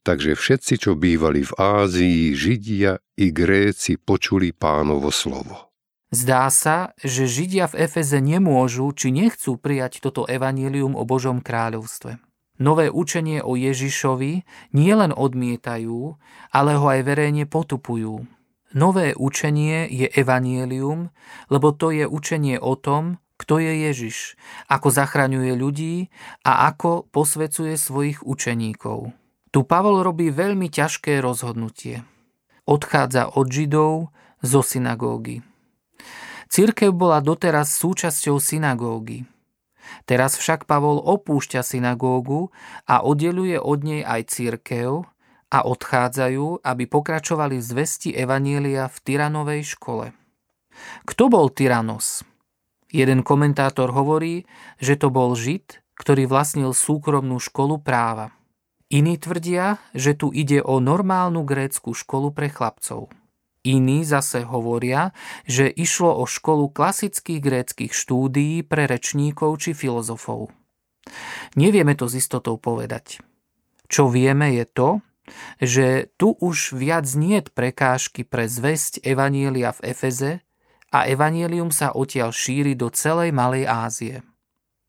takže 0.00 0.32
všetci, 0.36 0.74
čo 0.80 0.96
bývali 0.96 1.44
v 1.44 1.52
Ázii, 1.52 2.32
Židia 2.32 2.96
i 3.20 3.26
Gréci 3.28 4.00
počuli 4.00 4.56
pánovo 4.56 5.12
slovo. 5.12 5.68
Zdá 6.10 6.50
sa, 6.50 6.90
že 6.98 7.30
Židia 7.30 7.70
v 7.70 7.86
Efeze 7.86 8.18
nemôžu 8.18 8.90
či 8.96 9.14
nechcú 9.14 9.54
prijať 9.54 10.02
toto 10.02 10.26
evanílium 10.26 10.98
o 10.98 11.06
Božom 11.06 11.38
kráľovstve. 11.38 12.29
Nové 12.60 12.92
učenie 12.92 13.40
o 13.40 13.56
Ježišovi 13.56 14.44
nielen 14.76 15.16
odmietajú, 15.16 16.20
ale 16.52 16.70
ho 16.76 16.86
aj 16.92 17.00
verejne 17.08 17.48
potupujú. 17.48 18.28
Nové 18.76 19.16
učenie 19.16 19.88
je 19.88 20.06
evanielium, 20.12 21.08
lebo 21.48 21.72
to 21.72 21.88
je 21.90 22.04
učenie 22.04 22.60
o 22.60 22.76
tom, 22.76 23.16
kto 23.40 23.56
je 23.56 23.72
Ježiš, 23.88 24.36
ako 24.68 24.92
zachraňuje 24.92 25.56
ľudí 25.56 26.12
a 26.44 26.68
ako 26.68 27.08
posvecuje 27.08 27.80
svojich 27.80 28.20
učeníkov. 28.20 29.16
Tu 29.50 29.60
Pavol 29.64 30.04
robí 30.04 30.28
veľmi 30.28 30.68
ťažké 30.68 31.18
rozhodnutie. 31.24 32.04
Odchádza 32.68 33.32
od 33.34 33.48
Židov 33.48 34.12
zo 34.44 34.60
synagógy. 34.60 35.40
Církev 36.52 36.92
bola 36.92 37.24
doteraz 37.24 37.72
súčasťou 37.80 38.36
synagógy. 38.36 39.24
Teraz 40.04 40.36
však 40.36 40.66
Pavol 40.66 40.98
opúšťa 41.00 41.64
synagógu 41.64 42.50
a 42.84 43.02
oddeluje 43.04 43.56
od 43.56 43.78
nej 43.82 44.02
aj 44.04 44.30
církev, 44.30 45.08
a 45.50 45.66
odchádzajú, 45.66 46.62
aby 46.62 46.84
pokračovali 46.86 47.58
v 47.58 47.64
zvesti 47.66 48.14
Evanielia 48.14 48.86
v 48.86 48.96
Tyranovej 49.02 49.66
škole. 49.74 50.14
Kto 51.04 51.26
bol 51.26 51.50
Tyranos? 51.50 52.22
Jeden 52.90 53.26
komentátor 53.26 53.90
hovorí, 53.90 54.46
že 54.78 54.94
to 54.94 55.10
bol 55.10 55.34
Žid, 55.34 55.82
ktorý 55.98 56.30
vlastnil 56.30 56.70
súkromnú 56.70 57.42
školu 57.42 57.82
práva. 57.82 58.34
Iní 58.90 59.18
tvrdia, 59.18 59.78
že 59.94 60.18
tu 60.18 60.34
ide 60.34 60.62
o 60.62 60.82
normálnu 60.82 61.46
grécku 61.46 61.94
školu 61.94 62.34
pre 62.34 62.50
chlapcov. 62.50 63.10
Iní 63.60 64.08
zase 64.08 64.40
hovoria, 64.48 65.12
že 65.44 65.68
išlo 65.68 66.16
o 66.16 66.24
školu 66.24 66.72
klasických 66.72 67.40
gréckých 67.44 67.92
štúdií 67.92 68.64
pre 68.64 68.88
rečníkov 68.88 69.60
či 69.60 69.76
filozofov. 69.76 70.48
Nevieme 71.60 71.92
to 71.92 72.08
s 72.08 72.16
istotou 72.16 72.56
povedať. 72.56 73.20
Čo 73.90 74.08
vieme 74.08 74.56
je 74.56 74.64
to, 74.64 74.88
že 75.60 76.08
tu 76.16 76.32
už 76.40 76.72
viac 76.72 77.04
niet 77.12 77.52
prekážky 77.52 78.24
pre 78.24 78.48
zväzť 78.48 79.04
Evanielia 79.04 79.76
v 79.76 79.92
Efeze 79.92 80.32
a 80.90 81.06
Evanielium 81.06 81.68
sa 81.70 81.92
odtiaľ 81.92 82.32
šíri 82.32 82.74
do 82.74 82.88
celej 82.90 83.30
Malej 83.30 83.68
Ázie. 83.68 84.16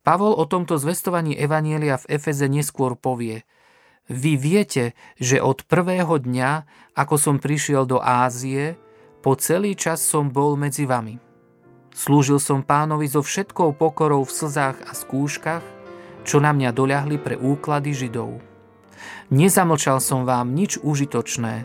Pavol 0.01 0.33
o 0.33 0.49
tomto 0.49 0.81
zvestovaní 0.81 1.37
Evanielia 1.37 2.01
v 2.01 2.17
Efeze 2.17 2.49
neskôr 2.49 2.97
povie 2.97 3.45
Vy 4.11 4.35
viete, 4.35 4.91
že 5.15 5.39
od 5.39 5.63
prvého 5.63 6.19
dňa, 6.19 6.67
ako 6.99 7.15
som 7.15 7.39
prišiel 7.39 7.87
do 7.87 8.03
Ázie, 8.03 8.75
po 9.23 9.39
celý 9.39 9.71
čas 9.71 10.03
som 10.03 10.27
bol 10.27 10.59
medzi 10.59 10.83
vami. 10.83 11.15
Slúžil 11.95 12.43
som 12.43 12.59
pánovi 12.59 13.07
so 13.07 13.23
všetkou 13.23 13.71
pokorou 13.79 14.27
v 14.27 14.35
slzách 14.35 14.83
a 14.83 14.91
skúškach, 14.91 15.63
čo 16.27 16.43
na 16.43 16.51
mňa 16.51 16.75
doľahli 16.75 17.23
pre 17.23 17.39
úklady 17.39 17.95
Židov. 17.95 18.43
Nezamlčal 19.31 20.03
som 20.03 20.27
vám 20.27 20.51
nič 20.51 20.75
užitočné, 20.83 21.63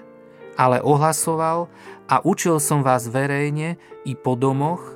ale 0.55 0.79
ohlasoval 0.79 1.67
a 2.07 2.23
učil 2.23 2.63
som 2.63 2.87
vás 2.87 3.11
verejne 3.11 3.75
i 4.07 4.15
po 4.15 4.39
domoch, 4.39 4.95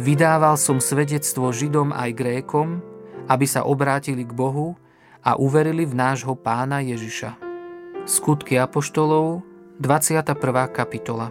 vydával 0.00 0.56
som 0.56 0.80
svedectvo 0.80 1.52
Židom 1.52 1.92
aj 1.92 2.16
Grékom, 2.16 2.80
aby 3.28 3.44
sa 3.44 3.68
obrátili 3.68 4.24
k 4.24 4.32
Bohu 4.32 4.80
a 5.28 5.36
uverili 5.36 5.84
v 5.84 5.92
nášho 5.92 6.32
pána 6.32 6.80
Ježiša. 6.80 7.36
Skutky 8.08 8.56
Apoštolov, 8.56 9.44
21. 9.76 10.32
kapitola. 10.72 11.28